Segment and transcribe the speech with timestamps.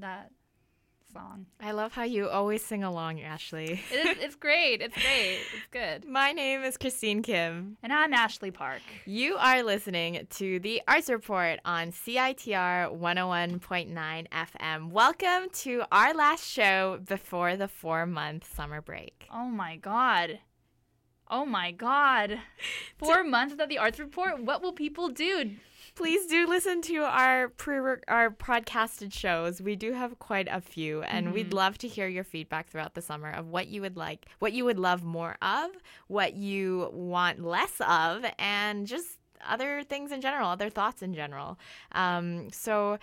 [0.00, 0.30] that
[1.12, 1.46] song.
[1.60, 3.82] I love how you always sing along, Ashley.
[3.92, 4.80] It is, it's great.
[4.80, 5.38] It's great.
[5.54, 6.04] It's good.
[6.08, 7.76] My name is Christine Kim.
[7.82, 8.80] And I'm Ashley Park.
[9.06, 14.90] You are listening to the Arts Report on CITR 101.9 FM.
[14.90, 19.26] Welcome to our last show before the four month summer break.
[19.32, 20.38] Oh my God.
[21.30, 22.40] Oh my God.
[22.98, 24.42] Four months without the Arts Report?
[24.42, 25.52] What will people do?
[26.00, 29.60] Please do listen to our pre our podcasted shows.
[29.60, 31.34] We do have quite a few, and mm-hmm.
[31.34, 34.54] we'd love to hear your feedback throughout the summer of what you would like, what
[34.54, 35.72] you would love more of,
[36.06, 41.58] what you want less of, and just other things in general, other thoughts in general.
[41.92, 42.98] Um, so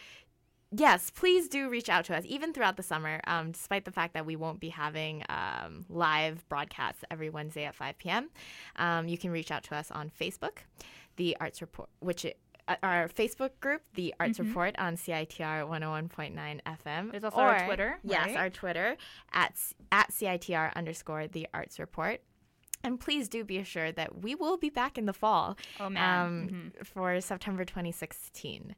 [0.75, 4.15] yes, please do reach out to us, even throughout the summer, um, despite the fact
[4.15, 8.31] that we won't be having um, live broadcasts every Wednesday at 5 p.m.
[8.75, 10.61] Um, you can reach out to us on Facebook,
[11.17, 12.39] the Arts Report, which it,
[12.83, 14.49] our Facebook group, the Arts mm-hmm.
[14.49, 17.11] Report on CITR 101.9 FM.
[17.11, 17.99] There's also or, our Twitter.
[18.03, 18.97] Yes, our Twitter
[19.33, 19.55] at,
[19.91, 22.21] at CITR underscore the Arts Report.
[22.83, 26.25] And please do be assured that we will be back in the fall oh, man.
[26.25, 26.83] Um, mm-hmm.
[26.83, 28.75] for September 2016.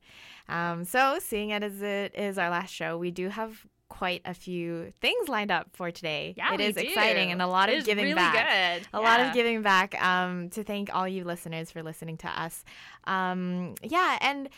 [0.48, 4.34] Um, so, seeing it as it is our last show, we do have quite a
[4.34, 6.34] few things lined up for today.
[6.38, 6.82] Yeah, it is do.
[6.82, 8.34] exciting and a lot it of giving really back.
[8.34, 8.88] Good.
[8.94, 9.10] A yeah.
[9.10, 10.02] lot of giving back.
[10.02, 12.64] Um, to thank all you listeners for listening to us.
[13.06, 14.50] Um, yeah, and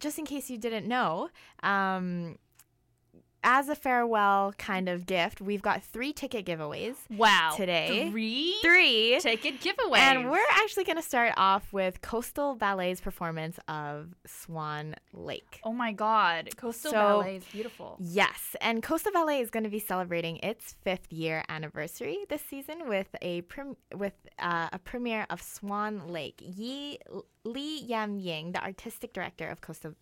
[0.00, 1.28] just in case you didn't know,
[1.62, 2.38] um,
[3.46, 6.96] as a farewell kind of gift, we've got three ticket giveaways.
[7.08, 7.52] Wow.
[7.56, 8.10] Today.
[8.10, 8.56] Three?
[8.60, 9.18] Three.
[9.20, 9.98] Ticket giveaways.
[9.98, 15.60] And we're actually going to start off with Coastal Ballet's performance of Swan Lake.
[15.62, 16.56] Oh my God.
[16.56, 17.96] Coastal so, Ballet is beautiful.
[18.00, 18.56] Yes.
[18.60, 23.14] And Coastal Ballet is going to be celebrating its fifth year anniversary this season with
[23.22, 26.42] a prim- with uh, a premiere of Swan Lake.
[26.42, 26.98] Yi
[27.44, 29.94] Li Yam Ying, the artistic director of Coastal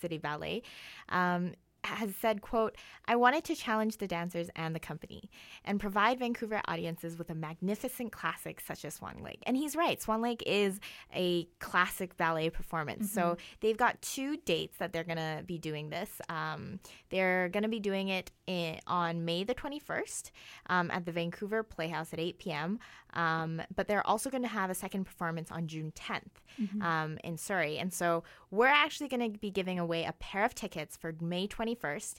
[0.00, 0.62] City Ballet,
[1.10, 1.52] um,
[1.84, 5.30] has said, quote, I wanted to challenge the dancers and the company
[5.64, 9.42] and provide Vancouver audiences with a magnificent classic such as Swan Lake.
[9.46, 10.00] And he's right.
[10.00, 10.80] Swan Lake is
[11.14, 13.06] a classic ballet performance.
[13.08, 13.14] Mm-hmm.
[13.14, 16.20] So they've got two dates that they're going to be doing this.
[16.28, 16.80] Um,
[17.10, 20.30] they're going to be doing it in, on May the 21st
[20.68, 22.78] um, at the Vancouver Playhouse at 8 p.m.
[23.14, 26.22] Um, but they're also going to have a second performance on June 10th
[26.60, 26.82] mm-hmm.
[26.82, 27.78] Um, in Surrey.
[27.78, 31.46] And so we're actually going to be giving away a pair of tickets for May
[31.46, 32.14] 21st,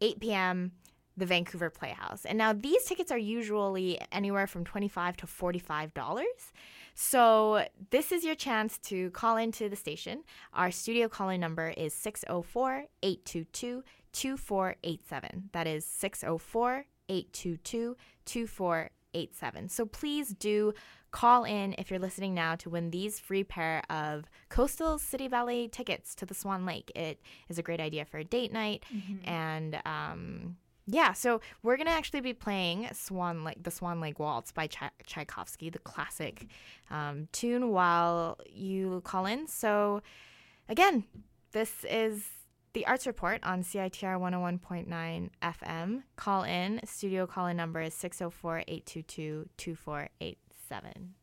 [0.00, 0.72] 8 p.m
[1.16, 2.24] the Vancouver Playhouse.
[2.24, 6.22] And now these tickets are usually anywhere from 25 to $45.
[6.94, 10.24] So this is your chance to call into the station.
[10.52, 15.50] Our studio calling number is 604 822 2487.
[15.52, 19.68] That is 604 822 2487.
[19.68, 20.72] So please do
[21.10, 25.66] call in if you're listening now to win these free pair of Coastal City Ballet
[25.68, 26.92] tickets to the Swan Lake.
[26.94, 28.84] It is a great idea for a date night.
[28.94, 29.28] Mm-hmm.
[29.28, 30.56] And, um,
[30.86, 34.68] yeah, so we're gonna actually be playing Swan Lake, the Swan Lake Waltz by
[35.06, 36.46] Tchaikovsky, the classic
[36.90, 39.46] um, tune, while you call in.
[39.46, 40.02] So,
[40.68, 41.04] again,
[41.52, 42.28] this is
[42.72, 46.02] the Arts Report on CITR 101.9 FM.
[46.16, 46.80] Call in.
[46.84, 51.14] Studio call in number is 604 822 2487.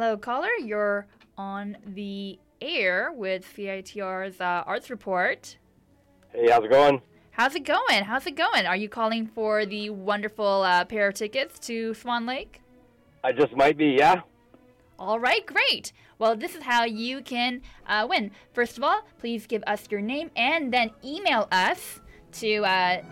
[0.00, 0.54] Hello, caller.
[0.64, 5.56] You're on the air with CITR's uh, Arts Report.
[6.32, 7.02] Hey, how's it going?
[7.32, 8.04] How's it going?
[8.04, 8.64] How's it going?
[8.64, 12.60] Are you calling for the wonderful uh, pair of tickets to Swan Lake?
[13.24, 14.20] I just might be, yeah.
[15.00, 15.92] All right, great.
[16.20, 18.30] Well, this is how you can uh, win.
[18.52, 21.98] First of all, please give us your name and then email us
[22.34, 23.02] to uh,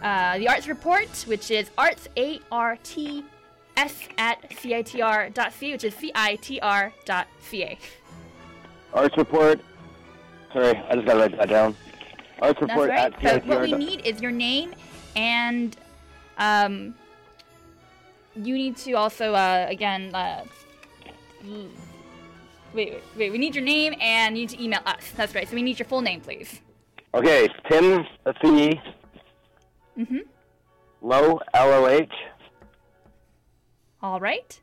[0.00, 3.24] uh, the Arts Report, which is arts, A R T
[3.76, 7.78] s at citr.ca, which is citr.ca.
[8.92, 9.60] Arts report.
[10.52, 11.74] Sorry, I just gotta write that down.
[12.40, 13.24] Arts report That's right.
[13.24, 13.46] at CITR.
[13.46, 14.74] But what we need is your name
[15.16, 15.76] and
[16.38, 16.94] um,
[18.36, 20.44] you need to also uh, again uh,
[21.44, 21.70] wait,
[22.74, 25.12] wait wait we need your name and you need to email us.
[25.16, 25.48] That's right.
[25.48, 26.60] So we need your full name, please.
[27.14, 28.04] Okay, Tim.
[28.24, 28.80] Let's see.
[29.96, 30.20] Mhm.
[31.00, 32.10] Low L O H.
[34.04, 34.60] All right.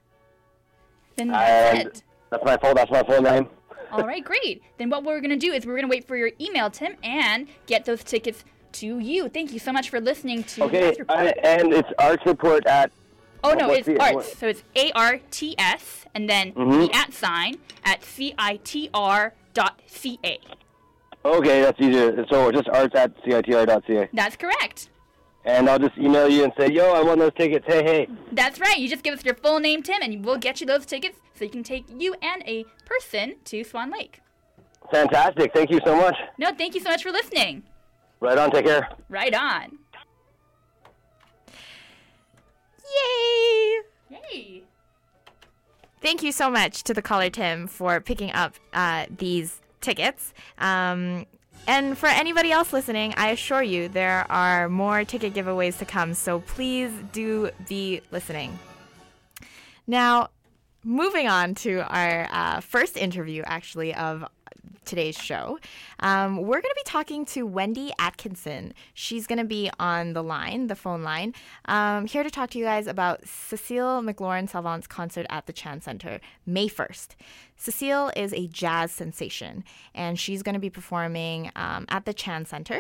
[1.16, 2.04] Then that's and it.
[2.30, 2.76] That's my full.
[2.76, 3.48] That's my full name.
[3.92, 4.62] All right, great.
[4.78, 6.94] Then what we're going to do is we're going to wait for your email, Tim,
[7.04, 9.30] and get those tickets to you.
[9.30, 11.20] Thank you so much for listening to Okay, Arts Report.
[11.20, 12.92] I, and it's arts report at.
[13.44, 14.14] oh, no, it's the- arts.
[14.16, 16.88] what- So it's A R T S and then Mhm.
[16.88, 20.40] the at sign at C I T R dot C A.
[21.26, 22.26] Okay, that's easier.
[22.30, 24.08] So just arts at C I T R dot C A.
[24.14, 24.90] That's correct.
[25.44, 27.66] And I'll just email you and say, yo, I won those tickets.
[27.68, 28.08] Hey, hey.
[28.32, 28.78] That's right.
[28.78, 31.46] You just give us your full name, Tim, and we'll get you those tickets so
[31.46, 34.22] you can take you and a person to Swan Lake.
[34.92, 35.52] Fantastic.
[35.54, 36.16] Thank you so much.
[36.38, 37.64] No, thank you so much for listening.
[38.20, 38.52] Right on.
[38.52, 38.90] Take care.
[39.10, 39.80] Right on.
[42.94, 43.80] Yay!
[44.10, 44.64] Yay.
[46.02, 50.34] Thank you so much to the caller Tim for picking up uh, these tickets.
[50.58, 51.26] Um,
[51.68, 56.14] and for anybody else listening, I assure you there are more ticket giveaways to come.
[56.14, 58.58] So please do be listening.
[59.88, 60.30] Now,
[60.84, 64.26] moving on to our uh, first interview, actually, of
[64.86, 65.60] today's show.
[66.00, 68.74] Um, we're going to be talking to Wendy Atkinson.
[68.94, 71.34] She's going to be on the line, the phone line,
[71.66, 75.82] um, here to talk to you guys about Cecile McLorin Salvant's concert at the Chan
[75.82, 77.10] Center May 1st.
[77.56, 79.64] Cecile is a jazz sensation,
[79.94, 82.80] and she's going to be performing um, at the Chan Center.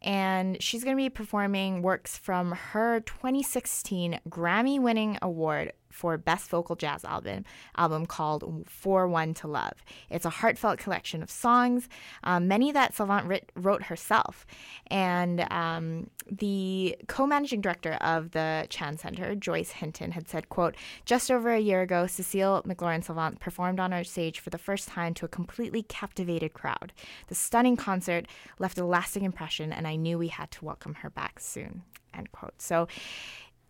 [0.00, 6.50] And she's going to be performing works from her 2016 Grammy winning award for Best
[6.50, 7.44] Vocal Jazz Album,
[7.76, 9.84] album called For One to Love.
[10.10, 11.88] It's a heartfelt collection of songs,
[12.24, 14.44] um, many that Salvant writ- wrote herself.
[14.88, 20.74] And um, the co-managing director of the Chan Center, Joyce Hinton, had said, quote,
[21.04, 24.88] just over a year ago, Cecile McLorin Salvant performed on our stage for the first
[24.88, 26.92] time to a completely captivated crowd.
[27.28, 28.26] The stunning concert
[28.58, 31.82] left a lasting impression, and I knew we had to welcome her back soon,
[32.12, 32.60] end quote.
[32.60, 32.88] So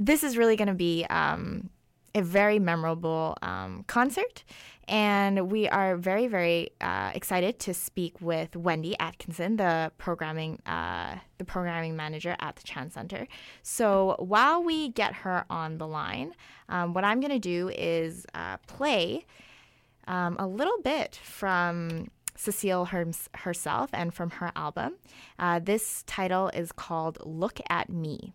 [0.00, 1.70] this is really going to be um,
[2.14, 4.44] a very memorable um, concert.
[4.86, 11.16] And we are very, very uh, excited to speak with Wendy Atkinson, the programming, uh,
[11.38, 13.26] the programming manager at the Chan Center.
[13.62, 16.34] So while we get her on the line,
[16.68, 19.24] um, what I'm going to do is uh, play
[20.06, 23.06] um, a little bit from Cecile her-
[23.36, 24.96] herself and from her album.
[25.38, 28.34] Uh, this title is called "Look at Me."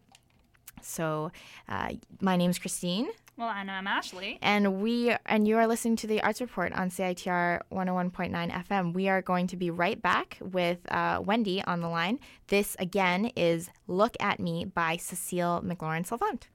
[0.81, 1.31] So,
[1.68, 1.92] uh,
[2.22, 3.10] my name's Christine.
[3.39, 4.38] Well, and I'm Ashley.
[4.41, 8.94] And we and you are listening to the Arts Report on CITR 101.9 FM.
[8.94, 12.19] We are going to be right back with uh, Wendy on the line.
[12.47, 16.50] This again is "Look at Me" by Cecile McLorin Salvant.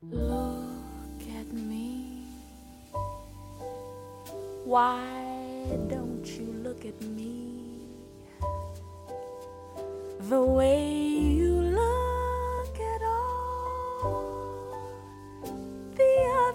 [0.00, 2.24] Look at me.
[4.64, 5.04] Why
[5.88, 7.66] don't you look at me
[10.20, 11.45] the way you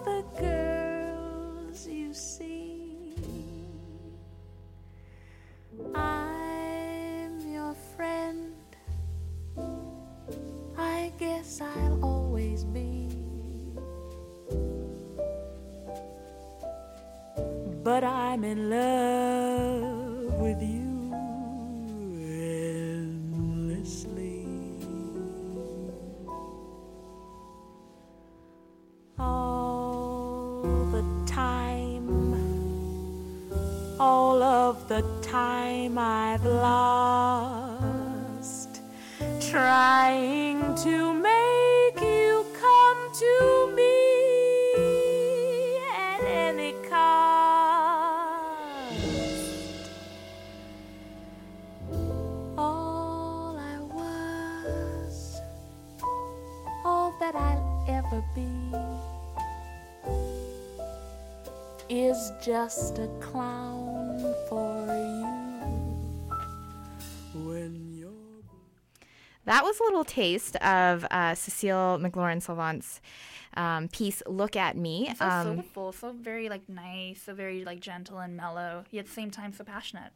[0.04, 3.14] the girls you see?
[5.94, 8.54] I'm your friend.
[10.76, 13.08] I guess I'll always be.
[17.84, 21.12] But I'm in love with you
[23.52, 24.46] endlessly.
[29.18, 29.51] All
[34.72, 37.82] of the time I've lost
[39.38, 44.16] trying to make you come to me
[45.94, 47.02] at any cost.
[52.56, 55.42] All I was,
[56.82, 58.48] all that I'll ever be,
[61.90, 63.81] is just a clown
[69.72, 73.00] was a little taste of uh, Cecile McLorin Salvant's
[73.56, 77.80] um, piece "Look at Me." So Um, soulful, so very like nice, so very like
[77.80, 80.12] gentle and mellow, yet at the same time so passionate.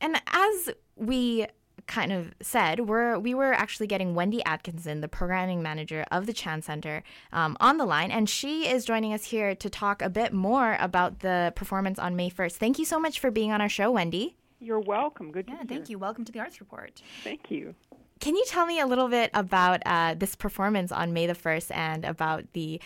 [0.00, 1.46] And as we
[1.86, 6.32] kind of said, we're we were actually getting Wendy Atkinson, the programming manager of the
[6.34, 7.02] Chan Center,
[7.32, 10.76] um, on the line, and she is joining us here to talk a bit more
[10.78, 12.56] about the performance on May first.
[12.58, 14.36] Thank you so much for being on our show, Wendy.
[14.58, 15.32] You're welcome.
[15.32, 15.66] Good to Yeah, hear.
[15.68, 15.98] thank you.
[15.98, 17.00] Welcome to the Arts Report.
[17.24, 17.74] Thank you.
[18.20, 21.70] Can you tell me a little bit about uh, this performance on May the first
[21.72, 22.80] and about the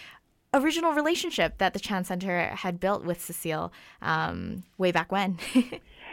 [0.52, 5.38] original relationship that the Chan Center had built with Cecile um, way back when?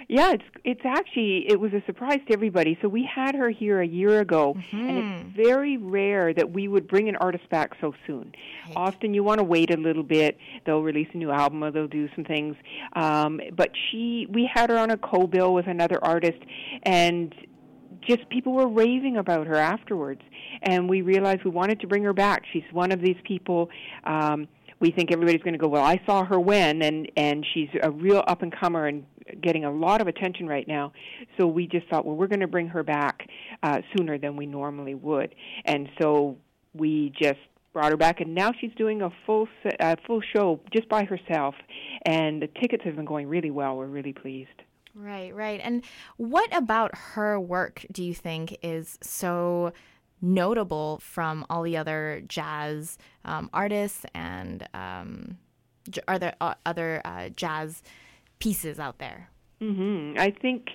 [0.10, 2.78] Yeah, it's it's actually it was a surprise to everybody.
[2.82, 5.28] So we had her here a year ago, and Mm-hmm.
[5.30, 8.34] it's very rare that we would bring an artist back so soon.
[8.66, 8.75] Right.
[8.75, 10.38] Often you want to wait a little bit.
[10.66, 12.56] They'll release a new album or they'll do some things.
[12.94, 16.40] Um, but she, we had her on a co-bill with another artist,
[16.84, 17.34] and
[18.08, 20.22] just people were raving about her afterwards.
[20.63, 22.43] And we realized we wanted to bring her back.
[22.51, 23.70] She's one of these people.
[24.03, 24.48] Um,
[24.79, 27.91] we think everybody's going to go, well, I saw her when, and and she's a
[27.91, 29.05] real up and comer and
[29.39, 30.91] getting a lot of attention right now.
[31.39, 33.27] So we just thought, well, we're going to bring her back
[33.62, 36.38] uh, sooner than we normally would, and so
[36.74, 37.39] we just
[37.74, 39.48] brought her back, and now she's doing a full
[39.79, 41.55] uh, full show just by herself,
[42.05, 43.77] and the tickets have been going really well.
[43.77, 44.50] We're really pleased.
[44.94, 45.60] Right, right.
[45.64, 45.84] And
[46.18, 49.74] what about her work do you think is so
[50.22, 55.38] notable from all the other jazz um, artists and um,
[55.90, 57.82] j- are there uh, other uh, jazz
[58.40, 59.30] pieces out there?
[59.60, 60.70] hmm I think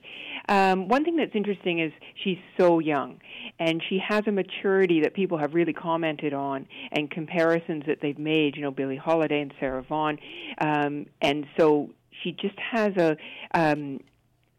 [0.48, 1.92] um, one thing that's interesting is
[2.22, 3.20] she's so young,
[3.58, 8.18] and she has a maturity that people have really commented on, and comparisons that they've
[8.18, 8.54] made.
[8.54, 10.18] You know, Billie Holiday and Sarah Vaughan,
[10.58, 11.90] um, and so
[12.26, 13.16] she just has a.
[13.54, 14.00] Um,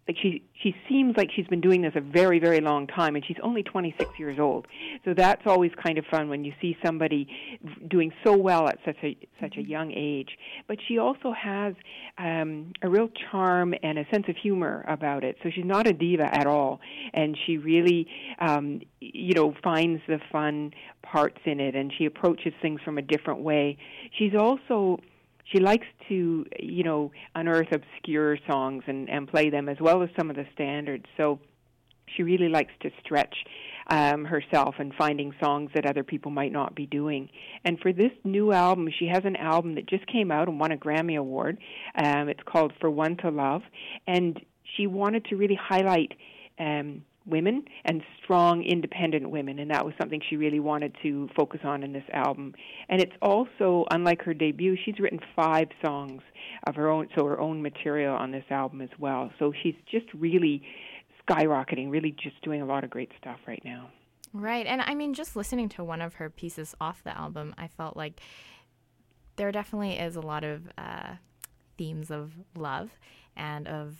[0.07, 3.25] like she she seems like she's been doing this a very very long time and
[3.25, 4.65] she's only 26 years old.
[5.03, 7.27] So that's always kind of fun when you see somebody
[7.89, 10.37] doing so well at such a such a young age.
[10.65, 11.75] But she also has
[12.17, 15.37] um a real charm and a sense of humor about it.
[15.43, 16.79] So she's not a diva at all
[17.13, 18.07] and she really
[18.39, 20.71] um you know finds the fun
[21.01, 23.77] parts in it and she approaches things from a different way.
[24.17, 25.01] She's also
[25.51, 30.09] she likes to you know unearth obscure songs and and play them as well as
[30.17, 31.05] some of the standards.
[31.17, 31.39] So
[32.15, 33.35] she really likes to stretch
[33.89, 37.29] um herself and finding songs that other people might not be doing.
[37.63, 40.71] And for this new album she has an album that just came out and won
[40.71, 41.57] a Grammy award.
[41.95, 43.61] Um it's called For One to Love.
[44.05, 44.39] And
[44.75, 46.13] she wanted to really highlight
[46.59, 51.59] um women and strong independent women and that was something she really wanted to focus
[51.63, 52.53] on in this album
[52.89, 56.21] and it's also unlike her debut she's written five songs
[56.67, 60.05] of her own so her own material on this album as well so she's just
[60.13, 60.61] really
[61.29, 63.89] skyrocketing really just doing a lot of great stuff right now
[64.33, 64.67] Right.
[64.67, 67.95] And I mean, just listening to one of her pieces off the album, I felt
[67.95, 68.19] like
[69.35, 71.15] there definitely is a lot of uh,
[71.77, 72.91] themes of love
[73.35, 73.95] and of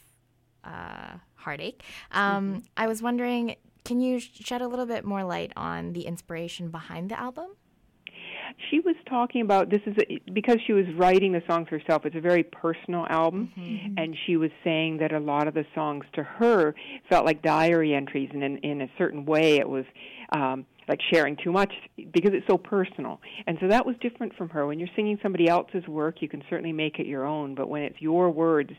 [0.68, 1.82] uh, heartache.
[2.12, 3.56] Um, I was wondering,
[3.86, 7.48] can you shed a little bit more light on the inspiration behind the album?
[8.70, 12.16] she was talking about this is a, because she was writing the songs herself it's
[12.16, 13.52] a very personal album.
[13.98, 16.76] And she was saying that a lot of the songs to her
[17.10, 19.86] felt like diary entries and in in a certain way it was
[20.32, 21.74] um like sharing too much
[22.14, 23.20] because it's so personal.
[23.46, 24.66] And so that was different from her.
[24.66, 27.84] When you're singing somebody else's work you can certainly make it your own but when
[27.84, 28.72] it's your words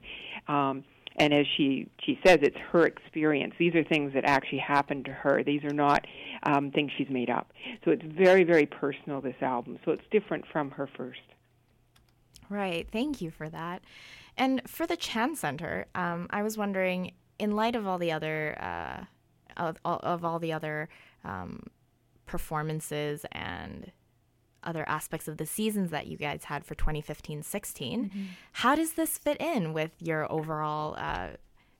[0.48, 0.84] um
[1.18, 3.54] and as she she says it's her experience.
[3.58, 5.42] These are things that actually happened to her.
[5.42, 6.06] These are not
[6.44, 7.52] um things she's made up.
[7.84, 9.78] So it's very very personal this album.
[9.84, 11.20] So it's different from her first.
[12.48, 12.88] Right.
[12.90, 13.82] Thank you for that.
[14.36, 18.56] And for the Chan Center, um, I was wondering, in light of all the other
[18.60, 19.04] uh,
[19.56, 20.88] of, of all the other
[21.24, 21.64] um,
[22.26, 23.90] performances and
[24.68, 28.10] other aspects of the seasons that you guys had for 2015-16,
[28.52, 31.28] how does this fit in with your overall uh,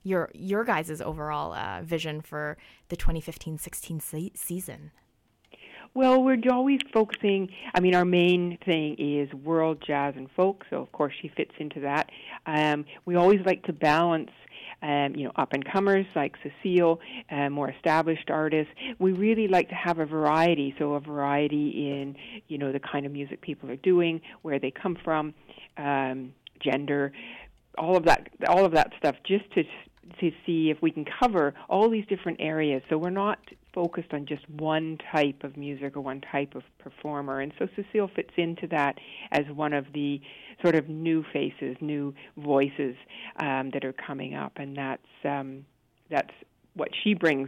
[0.03, 2.57] your your guys' overall uh, vision for
[2.89, 4.91] the 2015-16 se- season?
[5.95, 7.49] Well, we're always focusing.
[7.73, 11.53] I mean, our main thing is world jazz and folk, so of course she fits
[11.59, 12.09] into that.
[12.45, 14.29] Um, we always like to balance.
[14.81, 18.71] Um, you know, up and comers like Cecile, uh, more established artists.
[18.97, 22.15] We really like to have a variety, so a variety in
[22.47, 25.33] you know the kind of music people are doing, where they come from,
[25.77, 27.11] um, gender,
[27.77, 29.63] all of that, all of that stuff, just to
[30.19, 32.81] to see if we can cover all these different areas.
[32.89, 33.39] So we're not
[33.79, 37.39] focused on just one type of music or one type of performer.
[37.39, 38.97] And so Cecile fits into that
[39.31, 40.19] as one of the
[40.61, 42.97] sort of new faces, new voices
[43.37, 45.65] um, that are coming up, and that's um,
[46.09, 46.33] that's
[46.73, 47.47] what she brings.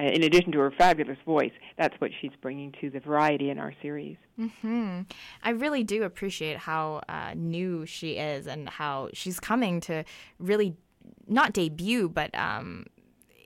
[0.00, 3.58] Uh, in addition to her fabulous voice, that's what she's bringing to the variety in
[3.58, 4.16] our series.
[4.60, 5.00] Hmm.
[5.42, 10.04] I really do appreciate how uh, new she is and how she's coming to
[10.38, 10.76] really
[11.26, 12.86] not debut, but um,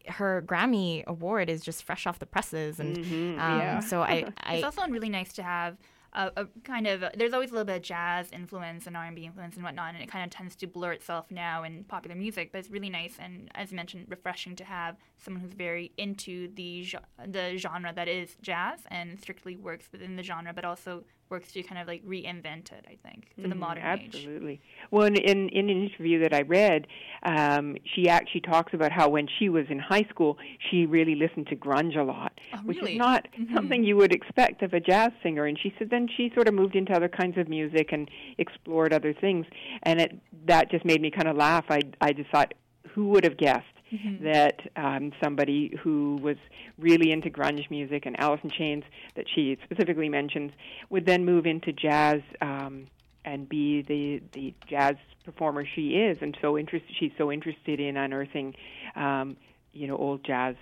[0.08, 3.80] her Grammy award is just fresh off the presses, and um, yeah.
[3.80, 5.76] so I, It's also really nice to have
[6.16, 9.54] a, a kind of there's always a little bit of jazz influence and R&B influence
[9.56, 12.50] and whatnot, and it kind of tends to blur itself now in popular music.
[12.52, 16.48] But it's really nice and, as you mentioned, refreshing to have someone who's very into
[16.54, 16.86] the
[17.26, 21.62] the genre that is jazz and strictly works within the genre, but also works to
[21.62, 22.84] kind of like reinvent it.
[22.86, 24.14] I think for the Mhm, modern age.
[24.14, 24.60] Absolutely.
[24.90, 26.86] Well, in, in in an interview that I read,
[27.24, 30.38] um, she actually talks about how when she was in high school,
[30.70, 32.92] she really listened to grunge a lot, Oh, which really?
[32.92, 33.54] is not Mhm.
[33.54, 35.46] something you would expect of a jazz singer.
[35.46, 38.92] And she said then she sort of moved into other kinds of music and explored
[38.92, 39.46] other things,
[39.82, 40.12] and it
[40.46, 41.64] that just made me kind of laugh.
[41.68, 42.54] I I just thought,
[42.90, 43.66] who would have guessed?
[43.92, 44.20] Mhm.
[44.22, 46.36] that um, somebody who was
[46.78, 50.52] really into grunge music and Alice in Chains, that she specifically mentions,
[50.90, 52.88] would then move into jazz um,
[53.24, 56.90] and be the the jazz performer she is, and so interested.
[56.98, 58.54] She's so interested in unearthing,
[58.96, 59.36] um,
[59.72, 60.56] you know, old jazz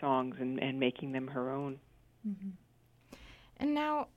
[0.00, 1.78] songs and and making them her own.
[3.58, 4.08] And now,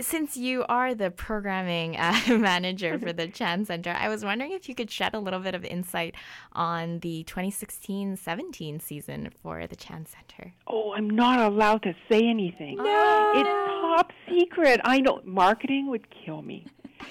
[0.00, 4.68] since you are the programming uh, manager for the Chan Center, I was wondering if
[4.68, 6.14] you could shed a little bit of insight
[6.52, 10.52] on the 2016 17 season for the Chan Center.
[10.66, 12.76] Oh, I'm not allowed to say anything.
[12.76, 13.32] No.
[13.34, 14.80] It's top secret.
[14.84, 16.66] I know marketing would kill me.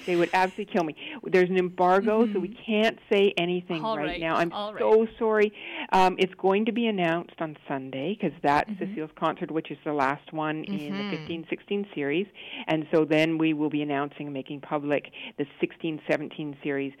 [0.06, 0.94] They would absolutely kill me.
[1.24, 3.98] There's an embargo, so we can't say anything Mm-hmm.
[3.98, 4.36] Right, right, now.
[4.36, 4.80] I'm all right.
[4.80, 5.52] so sorry.
[5.92, 8.84] Um, it's going to be announced on Sunday because that's Mm-hmm.
[8.94, 11.10] Cecile's concert, which is the last one in Mhm.
[11.10, 12.26] the 15-16 series,
[12.66, 16.92] and so then we will be announcing and making public the 16-17 series.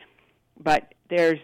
[0.62, 1.38] But there's,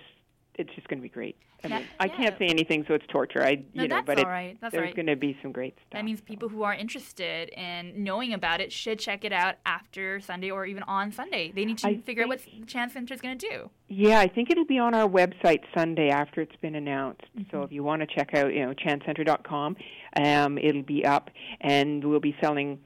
[0.56, 1.36] it's just going to be great.
[1.72, 3.42] I mean, I can't say anything, so it's torture.
[3.42, 4.56] I, No, you know, that's but all it's.
[4.60, 4.96] That's there's right.
[4.96, 5.92] going to be some great stuff.
[5.92, 10.20] That means people who are interested in knowing about it should check it out after
[10.20, 11.52] Sunday or even on Sunday.
[11.54, 13.70] They need to I figure out what the Chan Center is going to do.
[13.88, 17.22] Yeah, I think it'll be on our website Sunday after it's been announced.
[17.38, 17.50] Mm-hmm.
[17.50, 19.76] So if you want to check out, you know, chancenter.com,
[20.22, 21.30] um, it'll be up,
[21.60, 22.78] and we'll be selling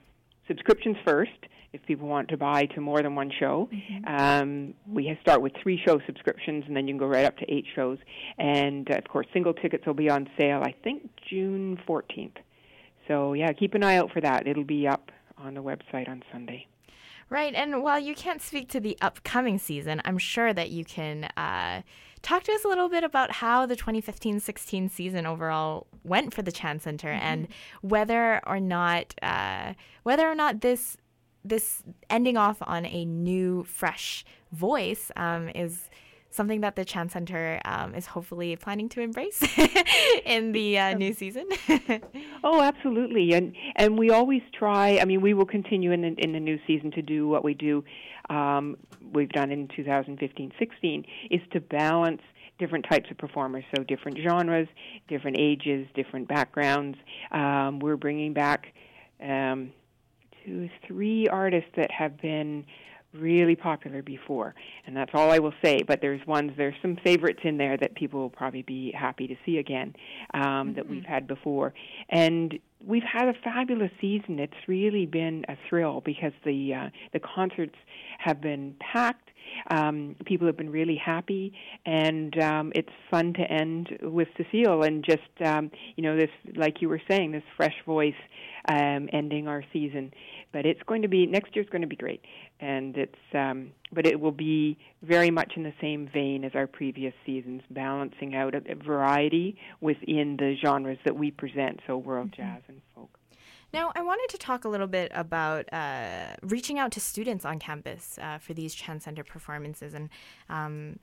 [0.46, 1.30] subscriptions first.
[1.72, 4.04] If people want to buy to more than one show, Mm-hmm.
[4.06, 7.52] um, we start with three show subscriptions, and then you can go right up to
[7.52, 7.98] eight shows.
[8.38, 10.62] And uh, of course, single tickets will be on sale.
[10.64, 12.36] I think June fourteenth.
[13.06, 14.46] So yeah, keep an eye out for that.
[14.46, 16.66] It'll be up on the website on Sunday.
[17.28, 21.24] Right, and while you can't speak to the upcoming season, I'm sure that you can
[21.36, 21.82] uh,
[22.22, 26.50] talk to us a little bit about how the 2015-16 season overall went for the
[26.50, 27.46] Chan Center, and
[27.82, 30.96] whether or not uh, whether or not this
[31.44, 35.88] this ending off on a new, fresh voice um, is
[36.30, 39.42] something that the Chan Center um, is hopefully planning to embrace
[40.24, 41.48] in the uh, new season.
[42.42, 44.98] Oh, absolutely, and and we always try.
[44.98, 47.52] I mean, we will continue in the in the new season to do what we
[47.52, 47.84] do.
[48.30, 48.78] Um,
[49.12, 52.22] we've done in 2015-16 is to balance
[52.58, 54.68] different types of performers, so different genres,
[55.08, 56.96] different ages, different backgrounds.
[57.30, 58.68] Um, we're bringing back
[59.22, 59.72] um,
[60.44, 62.64] two, three artists that have been
[63.12, 64.54] really popular before,
[64.86, 65.82] and that's all I will say.
[65.82, 69.34] But there's ones, there's some favorites in there that people will probably be happy to
[69.44, 69.94] see again
[70.34, 71.74] um, that we've had before,
[72.08, 74.38] and we've had a fabulous season.
[74.38, 77.76] It's really been a thrill because the uh, the concerts
[78.18, 79.28] have been packed.
[79.70, 81.52] Um, people have been really happy,
[81.84, 86.80] and um, it's fun to end with Cecile and just um, you know this, like
[86.80, 88.14] you were saying, this fresh voice
[88.68, 90.12] um, ending our season.
[90.52, 92.24] But it's going to be next year's going to be great,
[92.58, 96.66] and it's um, but it will be very much in the same vein as our
[96.66, 102.32] previous seasons, balancing out a, a variety within the genres that we present, so world
[102.32, 103.10] jazz and folk.
[103.72, 107.60] Now, I wanted to talk a little bit about uh, reaching out to students on
[107.60, 109.94] campus uh, for these Chan Center performances.
[109.94, 110.08] And
[110.48, 110.98] um,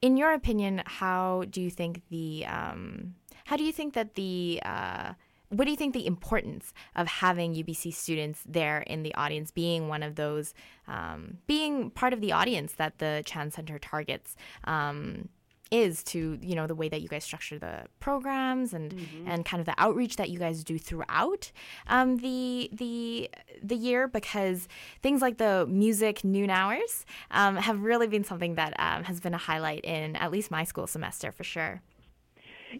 [0.00, 4.60] in your opinion, how do you think the um, how do you think that the
[4.64, 5.12] uh,
[5.50, 9.88] what do you think the importance of having UBC students there in the audience, being
[9.88, 10.54] one of those,
[10.88, 14.36] um, being part of the audience that the Chan Center targets?
[14.64, 15.28] Um,
[15.70, 18.92] is to you know the way that you guys structure the programs and
[19.26, 21.52] and kind of the outreach that you guys do throughout
[21.86, 23.30] um, the the
[23.62, 24.66] the year because
[25.02, 29.34] things like the music noon hours um, have really been something that um, has been
[29.34, 31.82] a highlight in at least my school semester for sure.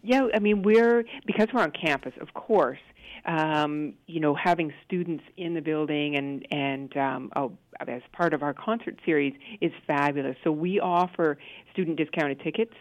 [0.03, 2.79] Yeah, I mean we're because we're on campus, of course.
[3.25, 8.41] Um, you know, having students in the building and and um, oh, as part of
[8.43, 10.35] our concert series is fabulous.
[10.43, 11.37] So we offer
[11.71, 12.73] student discounted tickets,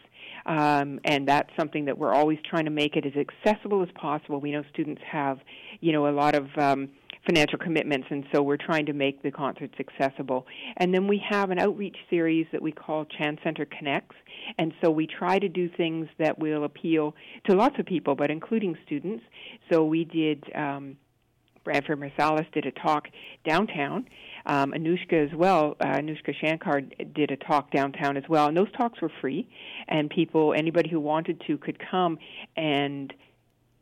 [0.46, 4.40] um, and that's something that we're always trying to make it as accessible as possible.
[4.40, 5.40] We know students have,
[5.80, 6.88] you know, a lot of um,
[7.26, 10.46] financial commitments, and so we're trying to make the concerts accessible.
[10.78, 14.16] And then we have an outreach series that we call Chan Center Connects,
[14.58, 17.14] and so we try to do things that will appeal
[17.46, 19.24] to lots of people, but including students.
[19.70, 20.44] So we did.
[20.54, 20.96] Um,
[21.62, 23.08] Branford Marsalis did a talk
[23.46, 24.06] downtown.
[24.46, 28.72] Um, Anoushka as well, uh, Anoushka Shankar did a talk downtown as well, and those
[28.72, 29.46] talks were free,
[29.86, 32.18] and people, anybody who wanted to, could come
[32.56, 33.12] and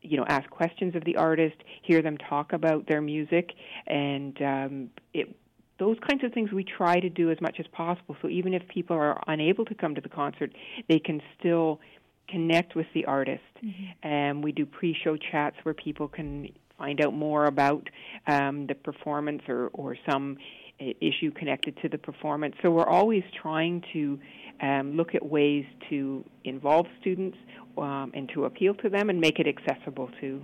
[0.01, 3.51] you know, ask questions of the artist, hear them talk about their music,
[3.87, 5.35] and um, it
[5.79, 8.15] those kinds of things we try to do as much as possible.
[8.21, 10.51] So even if people are unable to come to the concert,
[10.89, 11.79] they can still
[12.27, 13.41] connect with the artist.
[13.63, 14.07] Mm-hmm.
[14.07, 17.89] And we do pre-show chats where people can find out more about
[18.27, 20.37] um, the performance or, or some
[20.79, 22.55] issue connected to the performance.
[22.61, 24.19] So we're always trying to
[24.61, 27.37] um, look at ways to involve students
[27.77, 30.41] um, and to appeal to them and make it accessible to.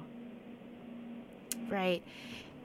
[1.70, 2.04] Right.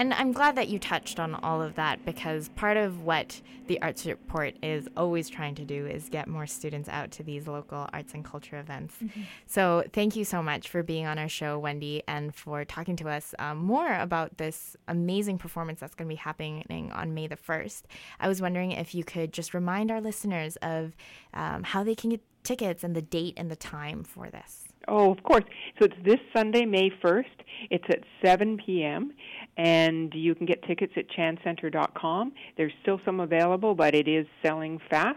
[0.00, 3.82] And I'm glad that you touched on all of that because part of what the
[3.82, 7.86] Arts Report is always trying to do is get more students out to these local
[7.92, 8.94] arts and culture events.
[8.94, 9.20] Mm-hmm.
[9.44, 13.10] So thank you so much for being on our show, Wendy, and for talking to
[13.10, 17.36] us um, more about this amazing performance that's going to be happening on May the
[17.36, 17.82] 1st.
[18.18, 20.96] I was wondering if you could just remind our listeners of
[21.34, 24.69] um, how they can get tickets and the date and the time for this.
[24.90, 25.44] Oh, of course.
[25.78, 27.24] So it's this Sunday, May 1st.
[27.70, 29.12] It's at 7 p.m.
[29.56, 32.32] and you can get tickets at chancenter.com.
[32.56, 35.16] There's still some available, but it is selling fast.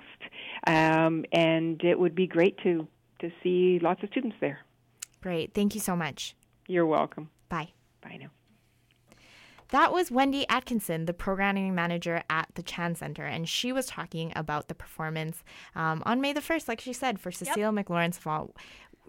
[0.67, 2.87] Um, and it would be great to,
[3.19, 4.59] to see lots of students there.
[5.21, 5.55] Great.
[5.55, 6.35] Thank you so much.
[6.67, 7.29] You're welcome.
[7.49, 7.69] Bye.
[8.01, 8.29] Bye now.
[9.69, 14.31] That was Wendy Atkinson, the programming manager at the Chan Center, and she was talking
[14.35, 15.43] about the performance
[15.75, 17.87] um, on May the 1st, like she said, for Cecile yep.
[17.87, 18.13] McLorin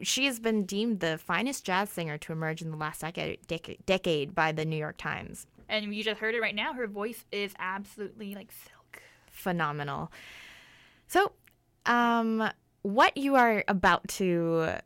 [0.03, 3.39] she has been deemed the finest jazz singer to emerge in the last decade,
[3.87, 5.47] decade by the New York Times.
[5.69, 6.75] And you just heard it right now.
[6.75, 9.03] Her voice is absolutely like silk.
[9.31, 10.13] Phenomenal.
[11.09, 11.33] So,
[11.87, 12.51] um,
[12.83, 14.79] what you are about to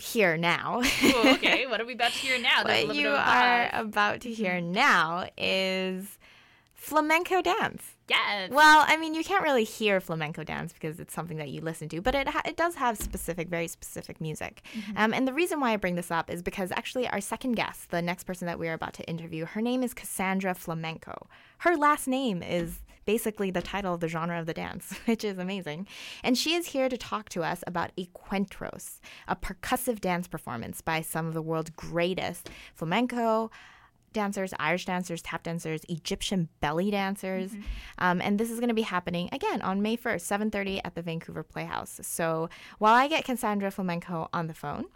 [0.00, 0.82] hear now.
[1.34, 2.64] Okay, what are we about to hear now?
[2.64, 6.18] what you are about to hear now is
[6.74, 7.93] flamenco dance.
[8.08, 8.50] Yes.
[8.50, 11.88] Well, I mean, you can't really hear flamenco dance because it's something that you listen
[11.90, 14.62] to, but it ha- it does have specific, very specific music.
[14.74, 14.98] Mm-hmm.
[14.98, 17.90] Um, and the reason why I bring this up is because actually our second guest,
[17.90, 21.28] the next person that we are about to interview, her name is Cassandra Flamenco.
[21.58, 25.38] Her last name is basically the title of the genre of the dance, which is
[25.38, 25.86] amazing.
[26.22, 31.00] And she is here to talk to us about Encuentros, a percussive dance performance by
[31.00, 33.50] some of the world's greatest flamenco,
[34.14, 37.50] dancers, Irish dancers, tap dancers, Egyptian belly dancers.
[37.50, 37.62] Mm-hmm.
[37.98, 41.02] Um, and this is going to be happening again on May 1st, 7.30 at the
[41.02, 42.00] Vancouver Playhouse.
[42.02, 42.48] So
[42.78, 44.86] while I get Cassandra Flamenco on the phone,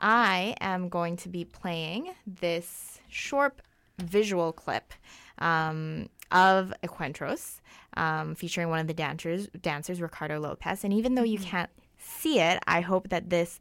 [0.00, 3.60] I am going to be playing this short
[3.98, 4.94] visual clip
[5.38, 7.60] um, of Encuentros
[7.96, 10.84] um, featuring one of the dancers, dancers, Ricardo Lopez.
[10.84, 11.50] And even though you mm-hmm.
[11.50, 13.58] can't see it, I hope that this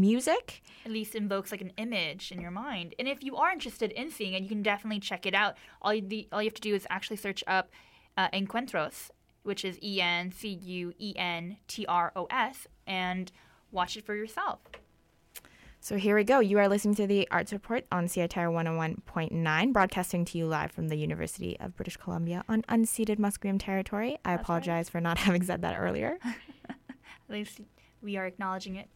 [0.00, 2.94] music at least invokes like an image in your mind.
[2.98, 5.56] And if you are interested in seeing it, you can definitely check it out.
[5.80, 7.70] All you, all you have to do is actually search up
[8.16, 9.10] uh, Encuentros,
[9.42, 13.30] which is E N C U E N T R O S, and
[13.70, 14.60] watch it for yourself.
[15.80, 16.38] So here we go.
[16.38, 20.88] You are listening to the Arts Report on CITR 101.9, broadcasting to you live from
[20.88, 24.16] the University of British Columbia on unceded Musqueam territory.
[24.24, 24.92] I That's apologize right.
[24.92, 26.18] for not having said that earlier.
[26.24, 26.76] At
[27.28, 27.62] least
[28.00, 28.88] we are acknowledging it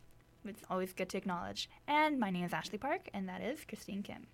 [0.48, 1.68] it's always good to acknowledge.
[1.86, 4.26] And my name is Ashley Park, and that is Christine Kim.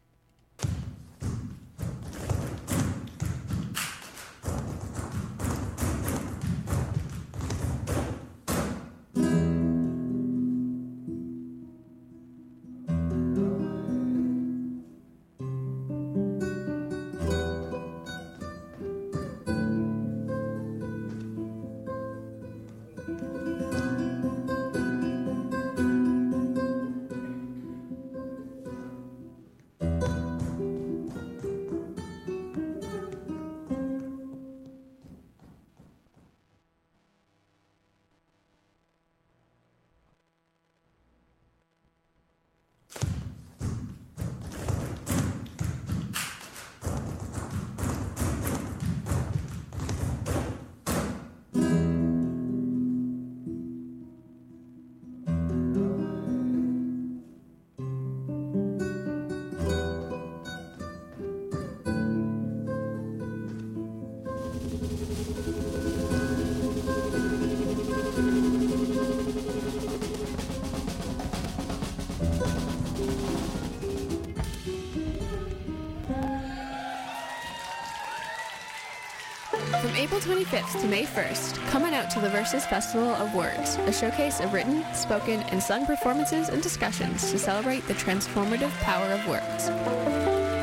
[79.92, 83.76] From April 25th to May 1st, come on out to the Verses Festival of Words,
[83.76, 89.05] a showcase of written, spoken, and sung performances and discussions to celebrate the transformative power
[89.12, 89.66] of words.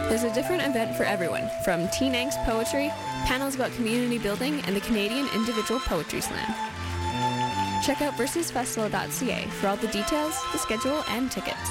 [0.10, 2.90] There's a different event for everyone, from teen angst poetry,
[3.26, 6.52] panels about community building, and the Canadian Individual Poetry Slam.
[7.84, 11.70] Check out versesfestival.ca for all the details, the schedule, and tickets.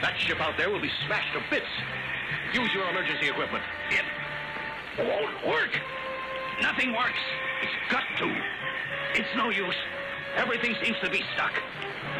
[0.00, 1.66] That ship out there will be smashed to bits.
[2.74, 3.62] Your emergency equipment.
[3.90, 4.02] It
[4.98, 5.80] won't work.
[6.60, 7.20] Nothing works.
[7.62, 8.42] It's got to.
[9.14, 9.76] It's no use.
[10.34, 11.52] Everything seems to be stuck.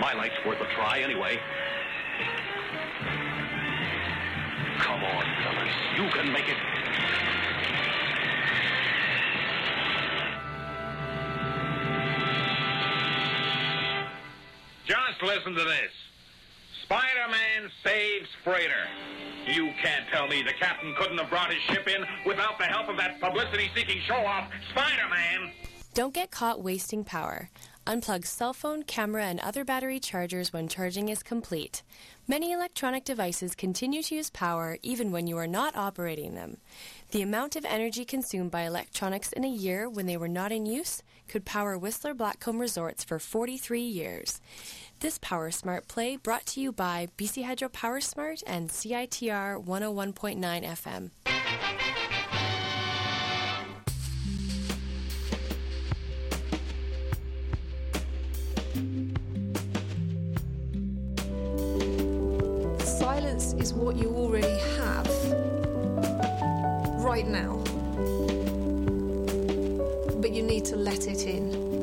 [0.00, 1.40] My light's worth a try anyway.
[4.78, 5.74] Come on, fellas.
[5.96, 6.56] You can make it.
[14.86, 16.03] Just listen to this.
[16.84, 18.86] Spider-Man saves freighter.
[19.46, 22.88] You can't tell me the captain couldn't have brought his ship in without the help
[22.88, 25.50] of that publicity-seeking show-off, Spider-Man.
[25.94, 27.48] Don't get caught wasting power.
[27.86, 31.82] Unplug cell phone, camera, and other battery chargers when charging is complete.
[32.26, 36.56] Many electronic devices continue to use power even when you are not operating them.
[37.10, 40.64] The amount of energy consumed by electronics in a year when they were not in
[40.64, 44.40] use could power Whistler Blackcomb Resorts for 43 years.
[45.04, 50.64] This Power Smart play brought to you by BC Hydro Power Smart and CITR 101.9
[50.64, 51.10] FM.
[62.82, 65.06] Silence is what you already have
[67.04, 67.62] right now.
[70.18, 71.73] But you need to let it in.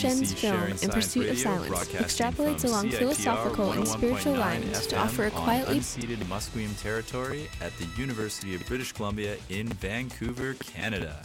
[0.00, 4.96] Shen's film In Pursuit of Silence extrapolates along philosophical and oh spiritual 101.9 lines to
[4.96, 11.22] offer a quietly unceded Musqueam territory at the University of British Columbia in Vancouver, Canada.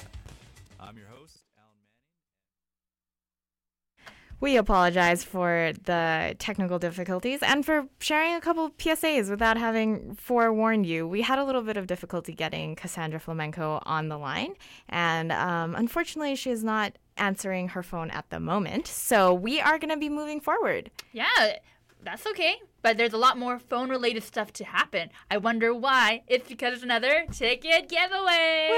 [4.46, 10.86] We apologize for the technical difficulties and for sharing a couple PSAs without having forewarned
[10.86, 11.08] you.
[11.08, 14.54] We had a little bit of difficulty getting Cassandra Flamenco on the line,
[14.88, 18.86] and um, unfortunately, she is not answering her phone at the moment.
[18.86, 20.92] So we are going to be moving forward.
[21.12, 21.56] Yeah,
[22.04, 22.58] that's okay.
[22.84, 25.10] But there's a lot more phone related stuff to happen.
[25.32, 26.22] I wonder why.
[26.28, 28.70] It's because it's another ticket giveaway.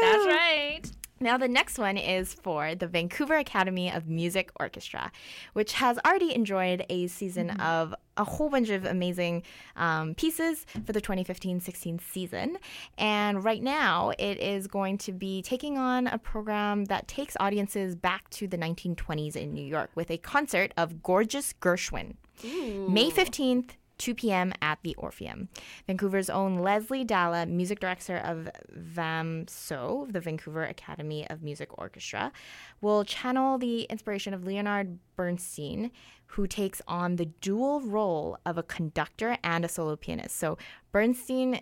[0.00, 0.82] That's right.
[1.20, 5.12] Now, the next one is for the Vancouver Academy of Music Orchestra,
[5.52, 9.42] which has already enjoyed a season of a whole bunch of amazing
[9.76, 12.58] um, pieces for the 2015 16 season.
[12.98, 17.94] And right now, it is going to be taking on a program that takes audiences
[17.94, 22.14] back to the 1920s in New York with a concert of Gorgeous Gershwin.
[22.42, 24.52] May 15th, 2 p.m.
[24.60, 25.48] at the Orpheum.
[25.86, 32.32] Vancouver's own Leslie Dala, music director of VAMSO, the Vancouver Academy of Music Orchestra,
[32.80, 35.90] will channel the inspiration of Leonard Bernstein,
[36.28, 40.36] who takes on the dual role of a conductor and a solo pianist.
[40.36, 40.58] So
[40.92, 41.60] Bernstein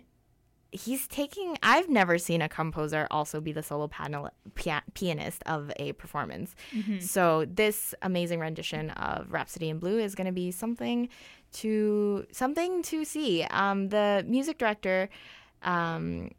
[0.75, 5.71] he's taking i've never seen a composer also be the solo panel, pia- pianist of
[5.77, 6.99] a performance Mhm.
[6.99, 11.09] so this amazing rendition of rhapsody in blue is going to be something
[11.53, 15.09] to something to see um, the music director
[15.61, 16.31] um,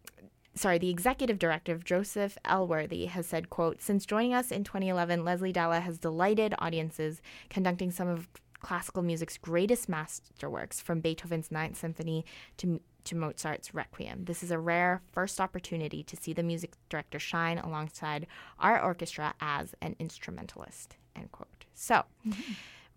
[0.55, 5.53] sorry the executive director joseph elworthy has said quote since joining us in 2011 leslie
[5.53, 8.29] dala has delighted audiences conducting some of
[8.61, 12.24] classical music's greatest masterworks from beethoven's ninth symphony
[12.57, 14.24] to to Mozart's Requiem.
[14.24, 18.27] This is a rare first opportunity to see the music director shine alongside
[18.59, 20.96] our orchestra as an instrumentalist.
[21.14, 21.64] End quote.
[21.74, 22.05] So,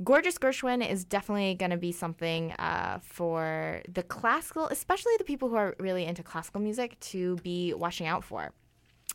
[0.04, 5.50] Gorgeous Gershwin is definitely going to be something uh, for the classical, especially the people
[5.50, 8.52] who are really into classical music, to be watching out for.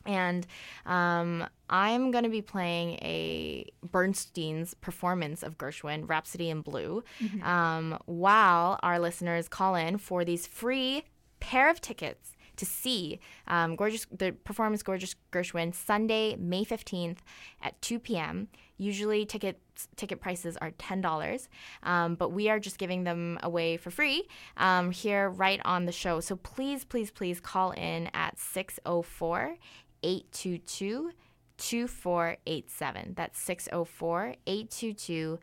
[0.04, 0.44] And
[0.84, 7.42] um, I'm going to be playing a Bernstein's performance of Gershwin, Rhapsody in Blue, Mhm.
[7.44, 11.04] um, while our listeners call in for these free
[11.38, 13.18] pair of tickets to see
[13.48, 17.18] um, gorgeous the performance gorgeous gershwin sunday may 15th
[17.62, 19.58] at 2 p.m usually tickets
[19.96, 21.48] ticket prices are $10
[21.82, 25.92] um, but we are just giving them away for free um, here right on the
[25.92, 26.20] show.
[26.20, 29.56] So please please please call in at 604
[30.02, 31.12] 822
[31.58, 35.38] 2487 that's 604 822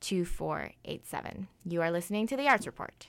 [0.00, 3.08] 2487 you are listening to the arts report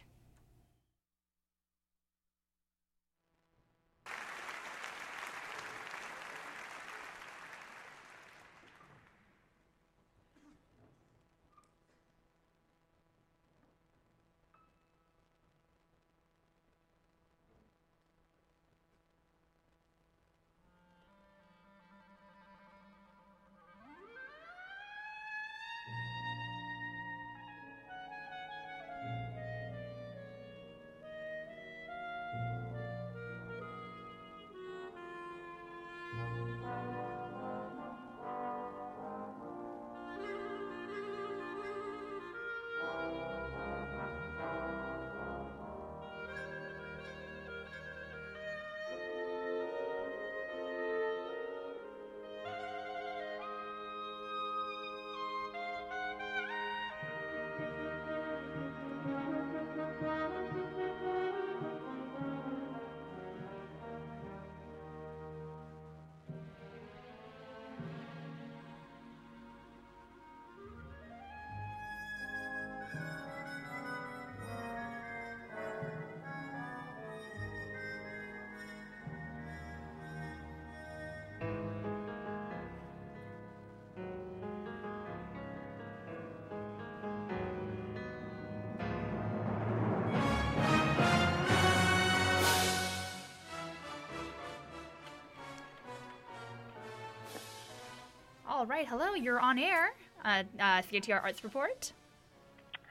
[98.60, 99.94] All right, hello, you're on air.
[100.26, 101.94] Uh, uh, CITR Arts Report.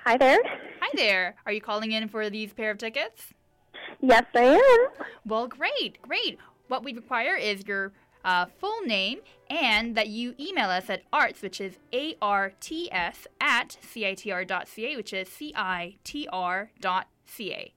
[0.02, 0.38] Hi there.
[0.80, 1.34] Hi there.
[1.44, 3.34] Are you calling in for these pair of tickets?
[4.00, 5.04] Yes, I am.
[5.26, 6.38] Well, great, great.
[6.68, 7.92] What we require is your
[8.24, 9.18] uh, full name
[9.50, 14.96] and that you email us at arts, which is A R T S, at CITR.ca,
[14.96, 17.74] which is C I T R dot C A.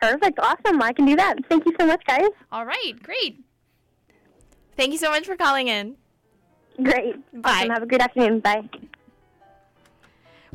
[0.00, 0.38] Perfect.
[0.38, 0.80] Awesome.
[0.80, 1.34] I can do that.
[1.48, 2.28] Thank you so much, guys.
[2.52, 3.40] All right, great.
[4.76, 5.96] Thank you so much for calling in.
[6.80, 7.16] Great.
[7.42, 7.50] Bye.
[7.50, 7.70] Awesome.
[7.70, 8.40] Have a good afternoon.
[8.40, 8.68] Bye.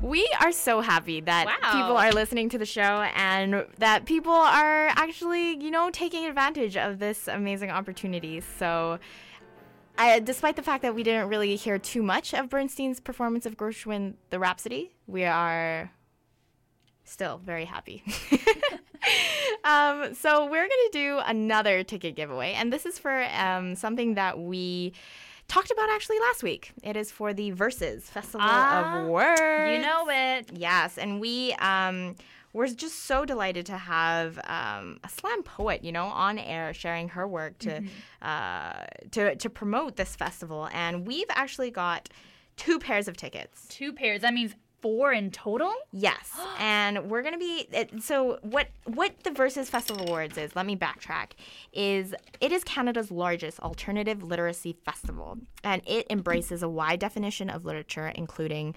[0.02, 1.72] We are so happy that Wow.
[1.72, 6.78] people are listening to the show and that people are actually, you know, taking advantage
[6.78, 8.42] of this amazing opportunity.
[8.42, 9.00] So,
[9.98, 13.58] I, despite the fact that we didn't really hear too much of Bernstein's performance of
[13.58, 15.90] Gershwin the Rhapsody, we are
[17.04, 18.04] still very happy.
[19.64, 24.14] um, so we're going to do another ticket giveaway, and this is for um, something
[24.14, 24.94] that we
[25.48, 26.72] talked about actually last week.
[26.84, 29.40] It is for the Verses Festival Ah, of Words.
[29.76, 30.52] You know it.
[30.54, 32.16] Yes, and we um,
[32.54, 37.10] we're just so delighted to have um, a slam poet, you know, on air sharing
[37.10, 37.84] her work to
[38.22, 42.10] uh, to to promote this festival, and we've actually got
[42.56, 43.68] two pairs of tickets.
[43.70, 44.22] Two pairs.
[44.22, 45.74] That means four in total?
[45.92, 50.56] Yes, and we're gonna be uh, so what what the Verses Festival Awards is.
[50.56, 51.32] Let me backtrack.
[51.74, 57.66] Is it is Canada's largest alternative literacy festival, and it embraces a wide definition of
[57.66, 58.76] literature, including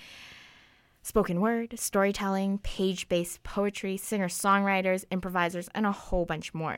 [1.03, 6.77] spoken word, storytelling, page-based poetry, singer-songwriters, improvisers, and a whole bunch more.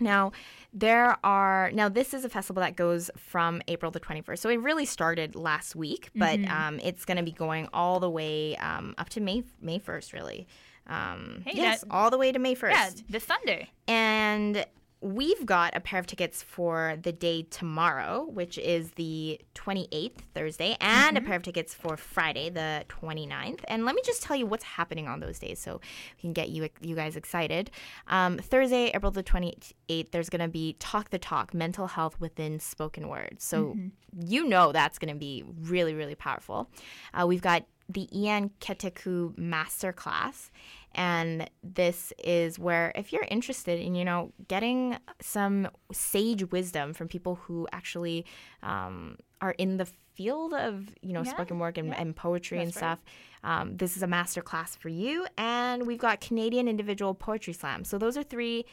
[0.00, 0.32] Now,
[0.72, 4.38] there are now this is a festival that goes from April the 21st.
[4.38, 6.50] So it really started last week, but Mhm.
[6.50, 10.12] um, it's going to be going all the way um, up to May May 1st,
[10.12, 10.46] really.
[10.86, 12.70] Um, Hey, yes, that- all the way to May 1st.
[12.72, 13.70] Yeah, this Sunday.
[13.86, 14.64] And
[15.02, 20.76] we've got a pair of tickets for the day tomorrow, which is the 28th, Thursday,
[20.80, 21.26] and a Mhm.
[21.26, 23.64] pair of tickets for Friday, the 29th.
[23.68, 25.80] And let me just tell you what's happening on those days so
[26.16, 27.70] we can get you you guys excited.
[28.08, 32.60] Um, Thursday, April the 28th, there's going to be Talk the Talk, mental health within
[32.60, 33.42] spoken words.
[33.42, 33.92] So Mhm.
[34.26, 36.68] you know that's going to be really, really powerful.
[37.14, 40.50] Uh, we've got the Ian Keteku Masterclass.
[40.94, 47.06] And this is where, if you're interested in, you know, getting some sage wisdom from
[47.08, 48.26] people who actually
[48.62, 52.00] um, are in the field of, you know, Yeah, spoken word and, yeah.
[52.00, 52.98] and poetry and That's right.
[52.98, 52.98] stuff,
[53.44, 55.26] um, this is a masterclass for you.
[55.38, 57.84] And we've got Canadian Individual Poetry Slam.
[57.84, 58.66] So those are three.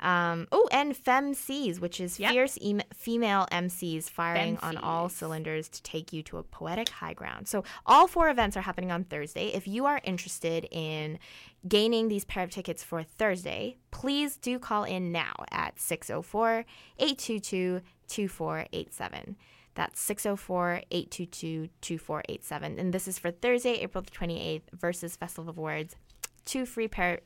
[0.00, 2.30] Um, oh, and FemCs, which is Yep.
[2.32, 7.14] fierce em- female MCs firing on all cylinders to take you to a poetic high
[7.14, 7.48] ground.
[7.48, 9.48] So all four events are happening on Thursday.
[9.48, 11.18] If you are interested in
[11.66, 16.64] gaining these pair of tickets for Thursday, please do call in now at 604
[16.98, 19.36] 822 2487.
[19.74, 22.78] That's 604 822 2487.
[22.78, 25.96] And this is for Thursday, April the 28th Verses Festival of Words.
[26.44, 27.20] Two free pair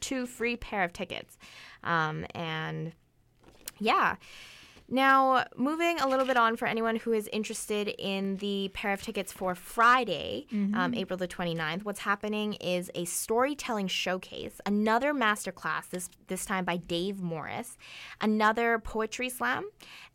[0.00, 1.38] two free pair of tickets.
[1.84, 2.92] Um, and
[3.78, 4.16] yeah.
[4.90, 9.02] Now, moving a little bit on for anyone who is interested in the pair of
[9.02, 10.96] tickets for Friday, um, Mhm.
[10.96, 16.78] April the 29th, what's happening is a storytelling showcase, another masterclass, this, this time by
[16.78, 17.76] Dave Morris,
[18.20, 19.68] another poetry slam,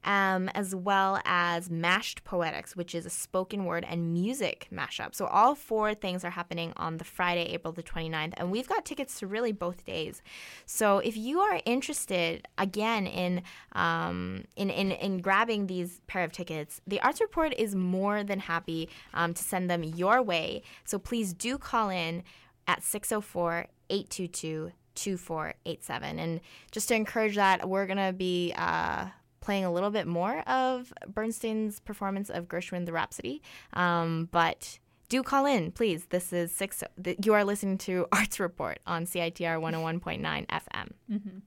[0.05, 5.13] um, as well as Mashed Poetics, which is a spoken word and music mashup.
[5.15, 8.83] So, all four things are happening on the Friday, April the 29th, and we've got
[8.85, 10.21] tickets to really both days.
[10.65, 13.43] So, if you are interested, again, in
[13.73, 18.39] um, in, in, in grabbing these pair of tickets, the Arts Report is more than
[18.39, 20.63] happy um, to send them your way.
[20.85, 22.23] So, please do call in
[22.67, 26.19] at 604 822 2487.
[26.19, 26.39] And
[26.71, 28.53] just to encourage that, we're going to be.
[28.55, 29.07] Uh,
[29.43, 33.41] playing a little bit more of Bernstein's performance of Gershwin the Rhapsody.
[33.73, 36.05] Um, but do call in, please.
[36.05, 36.83] This is six.
[37.23, 40.89] You are listening to Arts Report on CITR 101.9 FM.
[41.11, 41.37] Mm-hmm.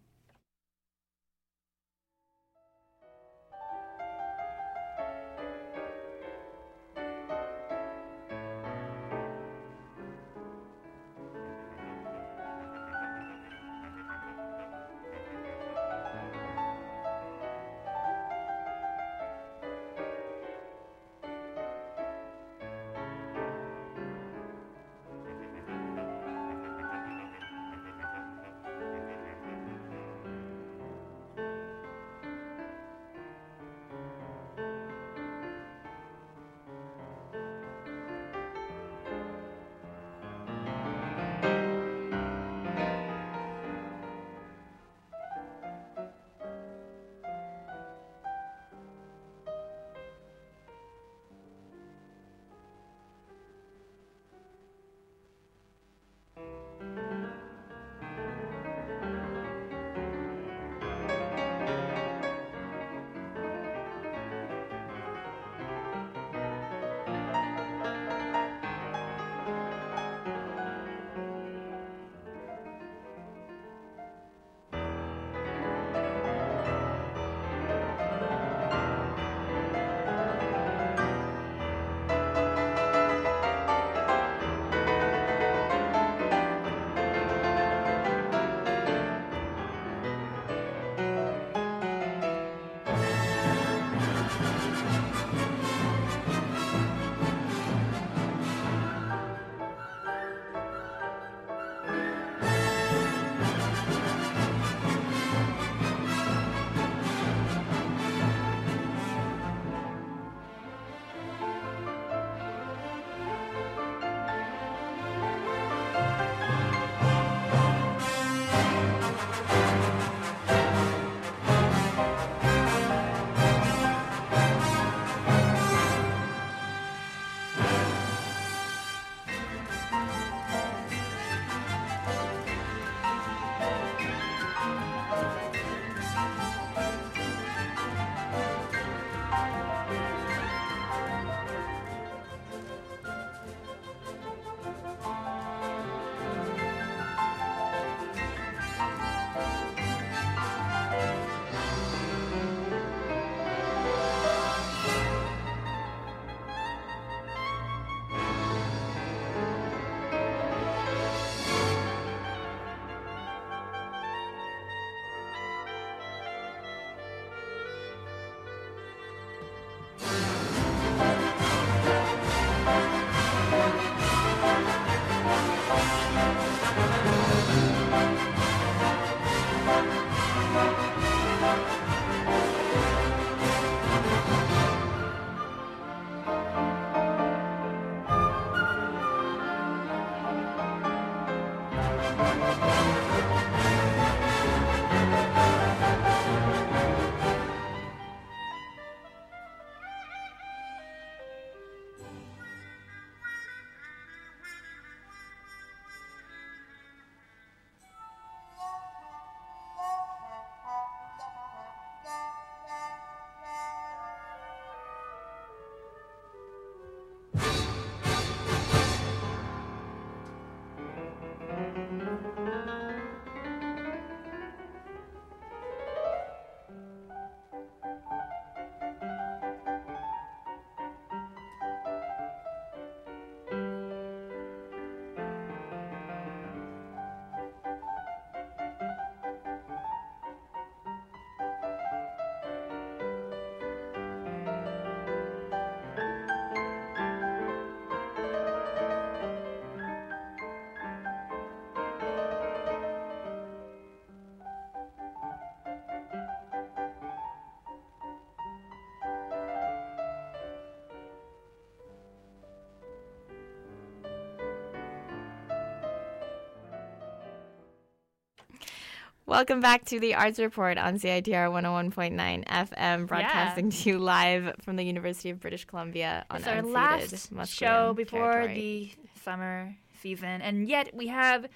[269.29, 274.77] Welcome back to the Arts Report on CITR 101.9 FM, broadcasting to you live from
[274.77, 278.95] the University of British Columbia on It's our last show before territory.
[279.05, 281.47] the summer season, and yet we have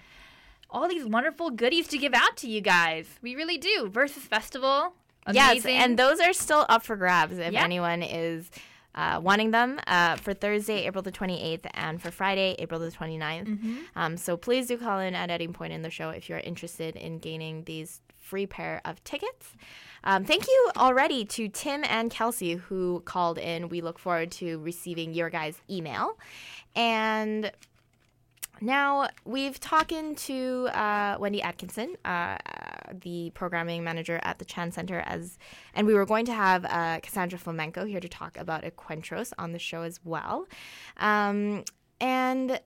[0.68, 3.06] all these wonderful goodies to give out to you guys.
[3.22, 3.88] We really do.
[3.88, 4.94] Verses Festival.
[5.30, 7.62] Yes, and those are still up for grabs if Yeah.
[7.62, 8.50] anyone is
[8.94, 13.46] uh, wanting them uh, for Thursday, April the 28th, and for Friday, April the 29th.
[13.46, 13.76] Mhm.
[13.96, 16.96] Um, so please do call in at any point in the show if you're interested
[16.96, 19.54] in gaining these free pair of tickets.
[20.04, 23.68] Um, thank you already to Tim and Kelsey who called in.
[23.68, 26.16] We look forward to receiving your guys' email.
[26.74, 27.50] And
[28.60, 32.36] now we've talking to uh, Wendy Atkinson, uh,
[32.92, 35.38] the programming manager at the Chan Center, as
[35.74, 39.52] and we were going to have uh, Cassandra Flamenco here to talk about Encuentros on
[39.52, 40.46] the show as well.
[40.98, 41.64] Um,
[42.00, 42.60] and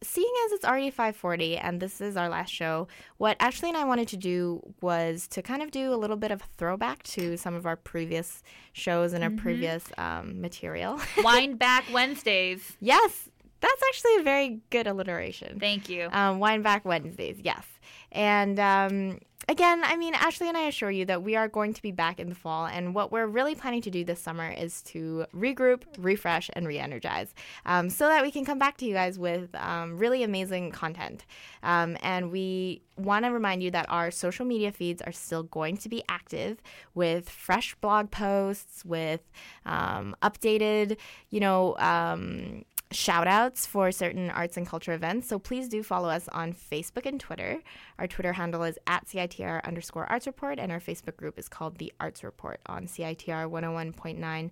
[0.00, 2.86] seeing as it's already 5:40 and this is our last show,
[3.16, 6.30] what Ashley and I wanted to do was to kind of do a little bit
[6.30, 8.42] of a throwback to some of our previous
[8.72, 9.38] shows and our Mhm.
[9.38, 11.00] previous um, material.
[11.24, 12.76] Wind Back Wednesdays.
[12.80, 13.28] Yes,
[13.60, 15.58] that's actually a very good alliteration.
[15.58, 16.08] Thank you.
[16.12, 17.64] Um, Wine Back Wednesdays, yes.
[18.12, 21.82] And um, again, I mean, Ashley and I assure you that we are going to
[21.82, 22.66] be back in the fall.
[22.66, 26.78] And what we're really planning to do this summer is to regroup, refresh, and re
[26.78, 27.34] energize
[27.66, 31.24] um, so that we can come back to you guys with um, really amazing content.
[31.62, 35.76] Um, and we want to remind you that our social media feeds are still going
[35.78, 36.62] to be active
[36.94, 39.22] with fresh blog posts, with
[39.64, 40.98] um, updated,
[41.30, 45.28] you know, um, shout outs for certain arts and culture events.
[45.28, 47.62] So please do follow us on Facebook and Twitter.
[47.98, 51.78] Our Twitter handle is at CITR underscore arts report, and our Facebook group is called
[51.78, 54.50] The Arts Report on CITR 101.9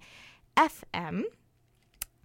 [0.56, 1.22] FM.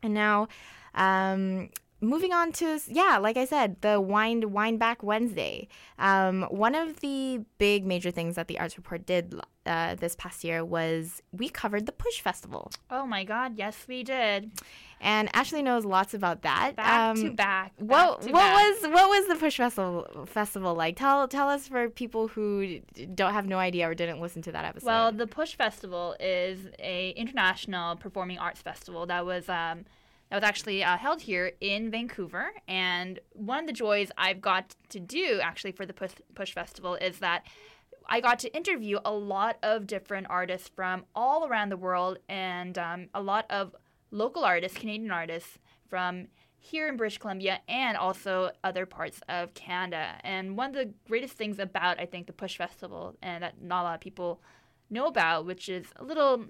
[0.03, 0.47] And now,
[0.95, 1.69] um,
[2.01, 5.67] moving on to yeah, like I said, the Wind Wind Back Wednesday.
[5.99, 10.43] Um, one of the big major things that the Arts Report did uh, this past
[10.43, 12.71] year was we covered the Push Festival.
[12.89, 14.51] Oh my God, yes, we did.
[15.03, 16.75] And Ashley knows lots about that.
[16.75, 17.73] Back to Um, back.
[17.77, 18.55] What to what back.
[18.81, 20.95] was what was the Push Festival festival like?
[20.97, 22.79] Tell tell us for people who
[23.15, 24.85] don't have no idea or didn't listen to that episode.
[24.87, 29.85] Well, the Push Festival is a international performing arts festival that was um,
[30.31, 32.53] that was actually uh, held here in Vancouver.
[32.65, 36.95] And one of the joys I've got to do actually for the Push, Push Festival
[36.95, 37.45] is that
[38.07, 42.77] I got to interview a lot of different artists from all around the world and
[42.77, 43.75] um, a lot of
[44.09, 45.59] local artists, Canadian artists
[45.89, 46.27] from
[46.57, 50.13] here in British Columbia and also other parts of Canada.
[50.23, 53.81] And one of the greatest things about, I think, the Push Festival and that not
[53.81, 54.41] a lot of people
[54.89, 56.45] know about, which is a little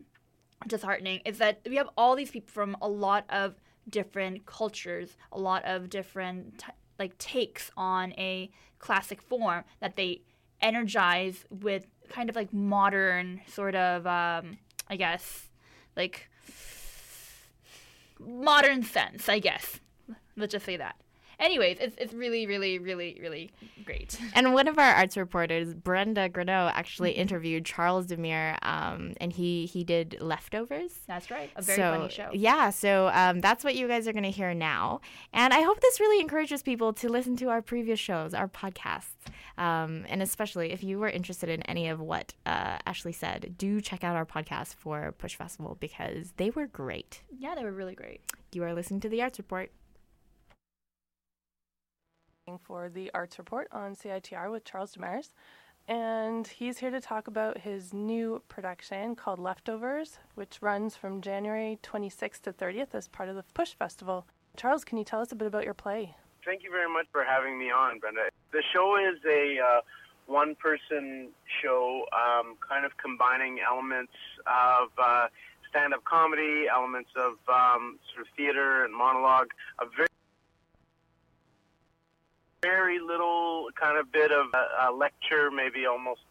[0.68, 3.56] disheartening, is that we have all these people from a lot of
[3.90, 6.68] different cultures, a lot of different t-
[7.00, 10.22] like takes on a classic form that they
[10.62, 14.58] energize with kind of like modern sort of um,
[14.88, 15.50] I guess
[15.96, 16.30] like
[18.20, 19.80] modern sense, I guess.
[20.36, 20.96] Let's just say that.
[21.42, 23.52] Anyways, it's, it's really, really, really, really
[23.84, 24.20] great.
[24.36, 29.66] and one of our arts reporters, Brenda Greneau, actually interviewed Charles Demers, um, and he
[29.66, 31.00] he did leftovers.
[31.08, 31.50] That's right.
[31.56, 32.30] A very so, funny show.
[32.32, 35.02] Yeah, so um, that's what you guys are going to hear now.
[35.34, 39.08] And I hope this really encourages people to listen to our previous shows, our podcasts.
[39.58, 43.82] Um, and especially if you were interested in any of what uh, Ashley said, do
[43.82, 47.22] check out our podcast for Push Festival because they were great.
[47.36, 48.22] Yeah, they were really great.
[48.52, 49.72] You are listening to the Arts Report.
[52.58, 55.30] For the Arts Report on CITR with Charles Demers.
[55.88, 61.80] And he's here to talk about his new production called Leftovers, which runs from January
[61.84, 64.26] 26th to 30th as part of the Push Festival.
[64.56, 66.16] Charles, can you tell us a bit about your play?
[66.46, 68.30] Thank you very much for having me on, Brenda.
[68.52, 69.82] The show is a uh,
[70.28, 71.30] one person
[71.62, 74.14] show, um, kind of combining elements
[74.48, 75.28] of uh,
[75.70, 79.50] stand up comedy, elements of um, sort of theater and monologue,
[79.80, 80.08] a very
[82.62, 86.22] very little kind of bit of a, a lecture, maybe almost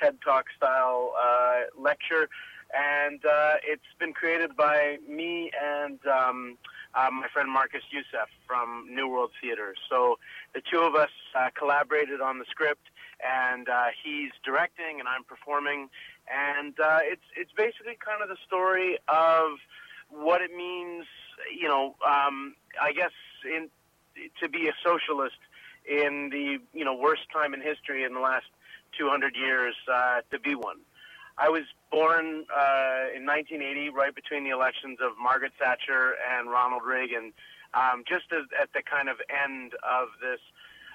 [0.00, 2.28] TED Talk style uh, lecture.
[2.74, 6.58] And uh, it's been created by me and um,
[6.94, 9.74] uh, my friend Marcus Youssef from Neworld Theater.
[9.88, 10.18] So
[10.54, 12.88] the two of us uh, collaborated on the script,
[13.24, 15.88] and uh, he's directing and I'm performing.
[16.26, 19.58] And uh, it's it's basically kind of the story of
[20.08, 21.04] what it means,
[21.54, 23.12] you know, um, I guess
[23.44, 23.68] in
[24.40, 25.36] to be a socialist
[25.88, 28.46] in the you know worst time in history in the last
[28.98, 30.78] 200 years uh, to be one.
[31.36, 36.82] I was born uh, in 1980, right between the elections of Margaret Thatcher and Ronald
[36.86, 37.32] Reagan,
[37.74, 40.38] um, just as, at the kind of end of this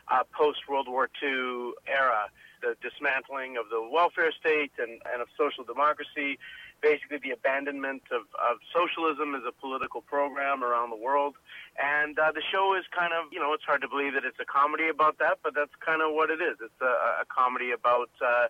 [0.08, 2.32] uh, post World War II era.
[2.62, 6.40] the dismantling of the welfare state and, and of social democracy,
[6.82, 11.36] basically the abandonment of, of socialism as a political program around the world.
[11.82, 14.40] And uh, the show is kind of, you know, it's hard to believe that it's
[14.40, 16.58] a comedy about that, but that's kind of what it is.
[16.62, 18.48] It's a, a comedy about uh,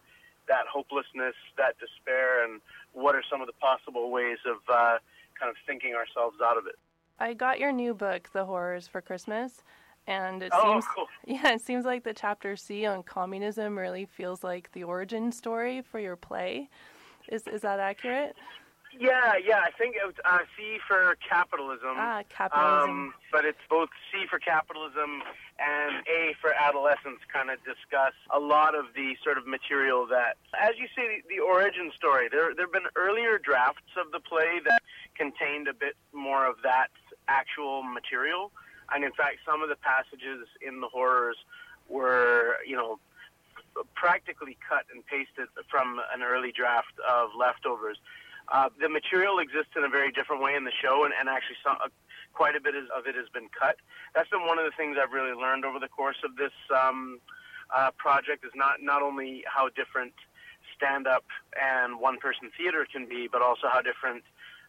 [0.48, 2.62] that hopelessness, that despair, and
[2.94, 4.98] what are some of the possible ways of uh,
[5.40, 6.76] kind of thinking ourselves out of it.
[7.20, 9.62] I got your new book, The Horrors for Christmas,
[10.08, 11.08] and it Oh, seems cool.
[11.28, 15.82] yeah, it seems like the chapter C on communism really feels like the origin story
[15.82, 16.70] for your play.
[17.32, 18.36] Is is that accurate?
[18.98, 19.62] Yeah, yeah.
[19.62, 21.94] I think it was uh, C for capitalism.
[21.96, 22.90] Ah, capitalism.
[22.90, 25.22] Um, but it's both C for capitalism
[25.60, 27.20] and A for adolescence.
[27.32, 31.36] Kind of discuss a lot of the sort of material that, as you say, the,
[31.36, 32.30] the origin story.
[32.32, 34.82] There, there have been earlier drafts of the play that
[35.16, 36.90] contained a bit more of that
[37.28, 38.52] actual material,
[38.94, 41.38] and in fact, some of the passages in the horrors
[41.88, 43.00] were, you know,
[43.96, 47.98] practically cut and pasted from an early draft of leftovers.
[48.52, 51.56] Uh, the material exists in a very different way in the show, and, and actually,
[51.70, 51.88] uh,
[52.34, 53.76] quite a bit is, of it has been cut.
[54.16, 57.20] That's been one of the things I've really learned over the course of this um,
[57.70, 58.44] uh, project.
[58.44, 60.14] Is not not only how different
[60.76, 61.26] stand-up
[61.60, 64.24] and one-person theater can be, but also how different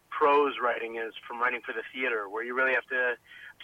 [0.09, 3.15] prose writing is from writing for the theater, where you really have to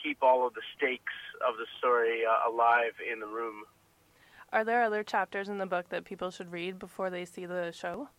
[0.01, 1.13] keep all of the stakes
[1.47, 3.65] of the story uh, alive in the room.
[4.57, 7.71] Are there other chapters in the book that people should read before they see the
[7.71, 8.09] show?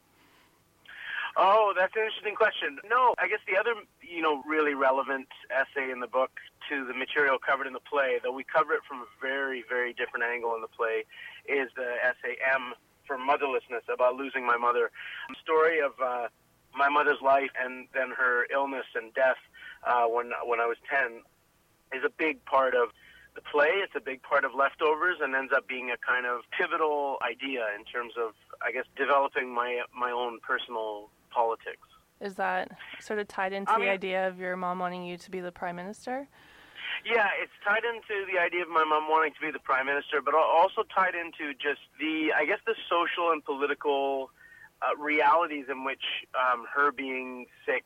[1.36, 2.78] Oh, that's an interesting question.
[2.88, 6.30] No, I guess the other, you know, really relevant essay in the book
[6.68, 9.92] to the material covered in the play, though we cover it from a very, very
[9.92, 11.02] different angle in the play,
[11.48, 12.72] is the essay M
[13.04, 14.92] for motherlessness about losing my mother.
[15.30, 16.28] The story of uh,
[16.72, 19.42] my mother's life and then her illness and death
[19.84, 21.22] uh, when when I was ten
[21.92, 22.90] is a big part of
[23.38, 23.70] the play.
[23.84, 27.66] It's a big part of leftovers and ends up being a kind of pivotal idea
[27.78, 28.32] in terms of,
[28.62, 31.86] I guess, developing my my own personal politics.
[32.20, 32.70] Is that
[33.00, 35.52] sort of tied into I the idea of your mom wanting you to be the
[35.52, 36.26] prime minister?
[37.06, 40.20] Yeah, it's tied into the idea of my mom wanting to be the prime minister,
[40.20, 44.30] but also tied into just the, I guess, the social and political
[44.82, 46.02] uh, realities in which
[46.34, 47.84] um, her being sick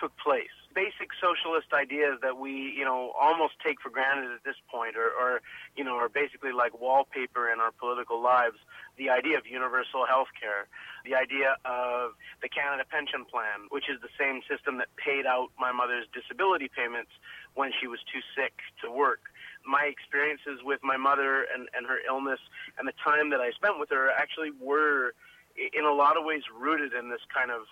[0.00, 0.56] took place.
[0.76, 5.08] Basic socialist ideas that we, you know, almost take for granted at this point, or,
[5.08, 5.40] or
[5.74, 8.60] you know, are basically like wallpaper in our political lives.
[8.98, 10.68] The idea of universal health care,
[11.08, 12.12] the idea of
[12.42, 16.68] the Canada Pension Plan, which is the same system that paid out my mother's disability
[16.68, 17.10] payments
[17.54, 19.32] when she was too sick to work.
[19.64, 22.40] My experiences with my mother and, and her illness
[22.78, 25.14] and the time that I spent with her actually were,
[25.56, 27.64] in a lot of ways, rooted in this kind of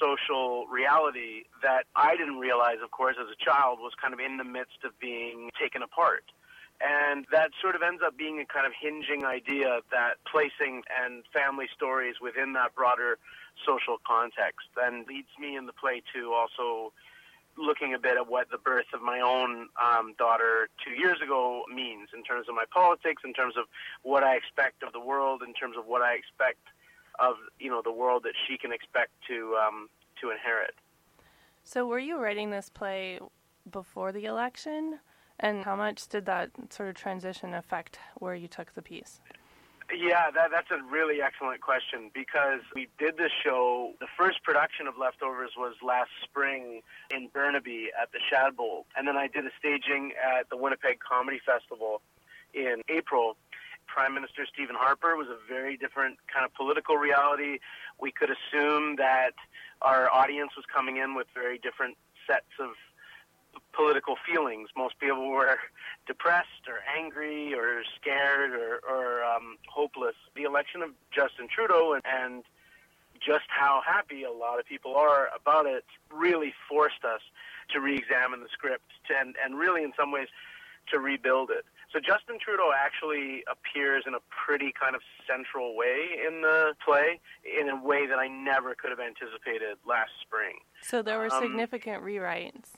[0.00, 4.36] social reality that I didn't realize, of course, as a child, was kind of in
[4.36, 6.24] the midst of being taken apart.
[6.80, 11.22] And that sort of ends up being a kind of hinging idea that placing and
[11.32, 13.18] family stories within that broader
[13.66, 16.92] social context then leads me in the play to also
[17.56, 21.62] looking a bit at what the birth of my own um, daughter two years ago
[21.72, 23.66] means in terms of my politics, in terms of
[24.02, 26.58] what I expect of the world, in terms of what I expect
[27.18, 29.88] of you know the world that she can expect to um,
[30.20, 30.74] to inherit.
[31.62, 33.20] So, were you writing this play
[33.70, 34.98] before the election?
[35.40, 39.20] And how much did that sort of transition affect where you took the piece?
[39.92, 43.92] Yeah, that, that's a really excellent question because we did this show.
[44.00, 46.80] The first production of Leftovers was last spring
[47.12, 48.84] in Burnaby at the Shadbolt.
[48.96, 52.00] And then I did a staging at the Winnipeg Comedy Festival
[52.54, 53.36] in April.
[53.86, 57.58] Prime Minister Stephen Harper was a very different kind of political reality.
[58.00, 59.34] We could assume that
[59.82, 62.70] our audience was coming in with very different sets of
[63.72, 64.70] political feelings.
[64.76, 65.58] Most people were
[66.06, 70.14] depressed or angry or scared or, or um, hopeless.
[70.34, 72.44] The election of Justin Trudeau and, and
[73.20, 77.20] just how happy a lot of people are about it really forced us
[77.72, 80.28] to re-examine the script and, and really in some ways
[80.90, 81.64] to rebuild it.
[81.94, 87.20] So Justin Trudeau actually appears in a pretty kind of central way in the play,
[87.46, 90.58] in a way that I never could have anticipated last spring.
[90.82, 92.72] So, there were Um, significant rewrites.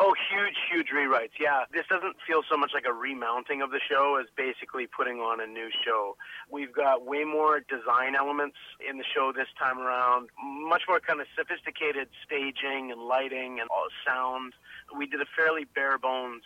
[0.00, 1.34] Oh, huge, huge rewrites.
[1.40, 5.18] Yeah, this doesn't feel so much like a remounting of the show as basically putting
[5.18, 6.16] on a new show.
[6.48, 8.56] We've got way more design elements
[8.88, 13.68] in the show this time around, much more kind of sophisticated staging and lighting and
[13.70, 14.54] all sound.
[14.96, 16.44] We did a fairly bare bones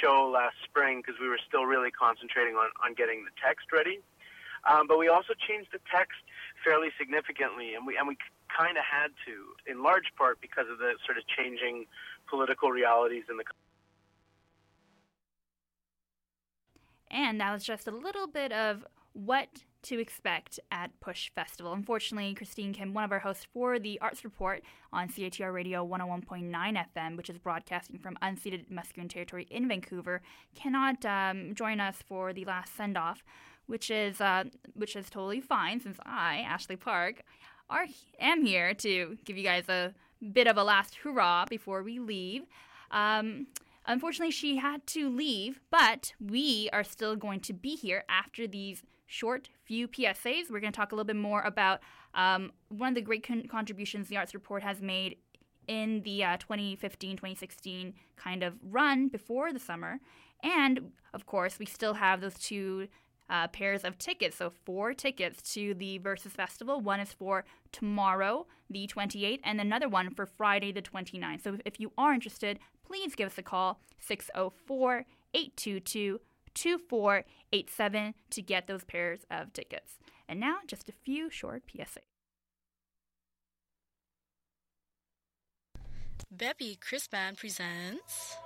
[0.00, 4.00] show last spring because we were still really concentrating on, on getting the text ready.
[4.68, 6.18] Um, but we also changed the text
[6.64, 8.16] fairly significantly, and we and we
[8.48, 11.86] kind of had to, in large part because of the sort of changing
[12.28, 13.44] political realities in the.
[17.10, 18.84] And that was just a little bit of
[19.14, 19.48] what
[19.82, 21.72] to expect at Push Festival.
[21.72, 24.62] Unfortunately, Christine Kim, one of our hosts for the Arts Report
[24.92, 26.50] on CITR Radio 101.9
[26.94, 30.22] FM, which is broadcasting from unceded Musqueam territory in Vancouver,
[30.54, 33.24] cannot um, join us for the last send off,
[33.66, 37.22] which is uh, which is totally fine since I, Ashley Park,
[37.70, 37.86] are
[38.18, 39.94] am here to give you guys a
[40.32, 42.42] bit of a last hurrah before we leave.
[42.90, 43.46] Um,
[43.86, 48.82] unfortunately, she had to leave, but we are still going to be here after these
[49.08, 50.50] short few PSAs.
[50.50, 51.80] We're going to talk a little bit more about
[52.14, 55.16] um, one of the great con- contributions the Arts Report has made
[55.66, 59.98] in the uh, 2015 2016 kind of run before the summer.
[60.42, 62.88] And of course, we still have those two
[63.30, 64.36] uh, pairs of tickets.
[64.36, 66.80] So, four tickets to the Verses Festival.
[66.80, 71.42] One is for tomorrow, the 28th, and another one for Friday, the 29th.
[71.42, 75.04] So, if you are interested, please give us a call 604
[75.34, 76.20] 822
[76.60, 79.98] 2487 to get those pairs of tickets.
[80.28, 82.00] And now, just a few short PSA.
[86.34, 88.36] Beppi Chris Band presents.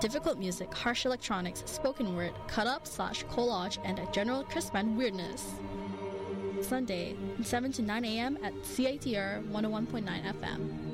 [0.00, 4.96] Difficult music, harsh electronics, spoken word, cut up slash collage, and a general Chris Band
[4.96, 5.60] weirdness.
[6.60, 8.38] Sunday, 7 to 9 a.m.
[8.42, 10.91] at CITR 101.9 FM.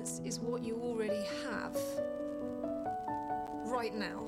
[0.00, 1.76] Silence is what you already have
[3.66, 4.24] right now.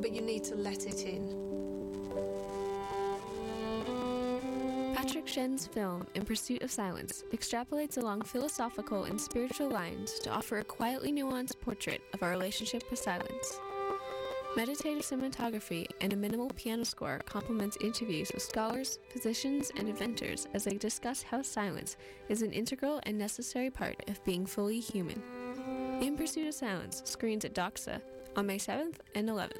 [0.00, 1.36] But you need to let it in.
[4.94, 10.58] Patrick Shen's film In Pursuit of Silence extrapolates along philosophical and spiritual lines to offer
[10.58, 13.60] a quietly nuanced portrait of our relationship with silence.
[14.54, 20.64] Meditative cinematography and a minimal piano score complements interviews with scholars, physicians, and inventors as
[20.64, 21.96] they discuss how silence
[22.28, 25.22] is an integral and necessary part of being fully human.
[26.02, 28.02] In Pursuit of Silence screens at Doxa
[28.36, 29.56] on May 7th and 11th.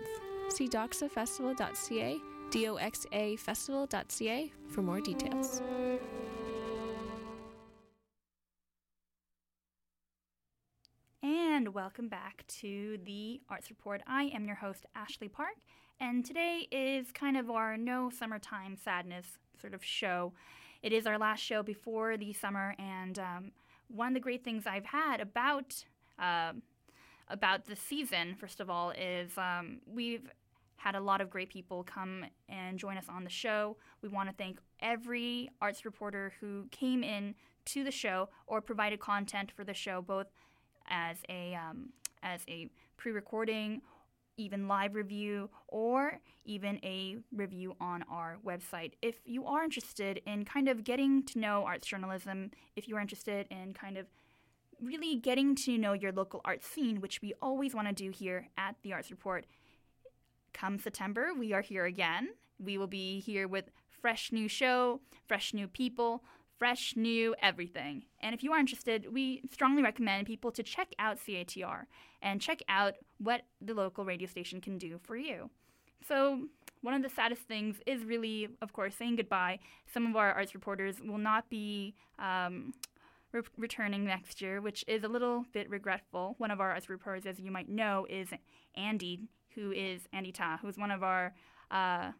[0.50, 2.18] See doxafestival.ca,
[2.50, 5.62] doxafestival.ca for more details.
[11.72, 14.02] Welcome back to the Arts Report.
[14.06, 15.54] I am your host, Ashley Park,
[15.98, 20.34] and today is kind of our no summertime sadness sort of show.
[20.82, 23.52] It is our last show before the summer, and um,
[23.88, 25.82] one of the great things I've had about
[26.18, 26.52] uh,
[27.28, 30.30] about the season, first of all, is um, we've
[30.76, 33.78] had a lot of great people come and join us on the show.
[34.02, 39.00] We want to thank every arts reporter who came in to the show or provided
[39.00, 40.26] content for the show, both
[40.88, 41.90] as a um,
[42.22, 43.82] as a pre-recording,
[44.36, 48.92] even live review, or even a review on our website.
[49.02, 53.00] If you are interested in kind of getting to know arts journalism, if you are
[53.00, 54.06] interested in kind of
[54.80, 58.48] really getting to know your local art scene, which we always want to do here
[58.58, 59.46] at the Arts Report,
[60.52, 62.30] come September, we are here again.
[62.58, 66.24] We will be here with fresh new show, fresh new people,
[66.62, 68.04] fresh new everything.
[68.20, 71.86] And if you are interested, we strongly recommend people to check out CITR
[72.22, 75.50] and check out what the local radio station can do for you.
[76.06, 76.46] So,
[76.80, 79.58] one of the saddest things is really, of course, saying goodbye.
[79.92, 82.74] Some of our arts reporters will not be um,
[83.32, 86.36] re- returning next year, which is a little bit regretful.
[86.38, 88.28] One of our arts reporters, as you might know, is
[88.76, 89.18] Andy,
[89.56, 91.34] who is Andy Ta, who's one of our
[91.72, 92.12] uh,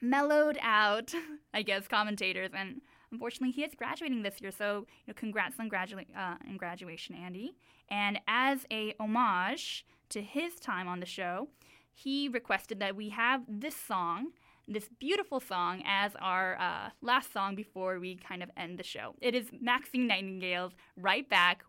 [0.00, 1.12] mellowed out,
[1.52, 2.52] I guess, commentators.
[2.54, 2.80] And
[3.12, 4.50] unfortunately, he is graduating this year.
[4.50, 7.54] So, you know, congrats on gradua- uh, on graduation, Andy.
[7.88, 11.48] And as a homage to his time on the show,
[11.92, 14.32] he requested that we have this song,
[14.68, 19.14] this beautiful song, as our uh, last song before we kind of end the show.
[19.20, 21.64] It is Maxine Nightingale's "Right Back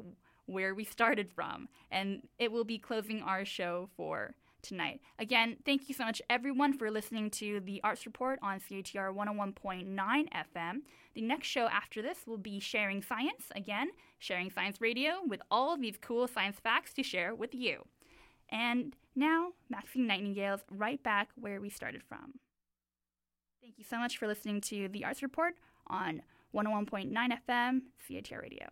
[0.45, 5.01] Where We Started From," and it will be closing our show for tonight.
[5.19, 9.85] Again, thank you so much, everyone, for listening to the Arts Report on CITR 101.9
[9.95, 10.81] FM.
[11.13, 13.89] The next show after this will be Sharing Science, again,
[14.19, 17.85] Sharing Science Radio, with all of these cool science facts to share with you.
[18.49, 22.33] And now, Maxine Nightingale's Right Back Where We Started From.
[23.61, 25.55] Thank you so much for listening to the Arts Report
[25.87, 26.21] on
[26.55, 28.67] 101.9 FM, CITR Radio.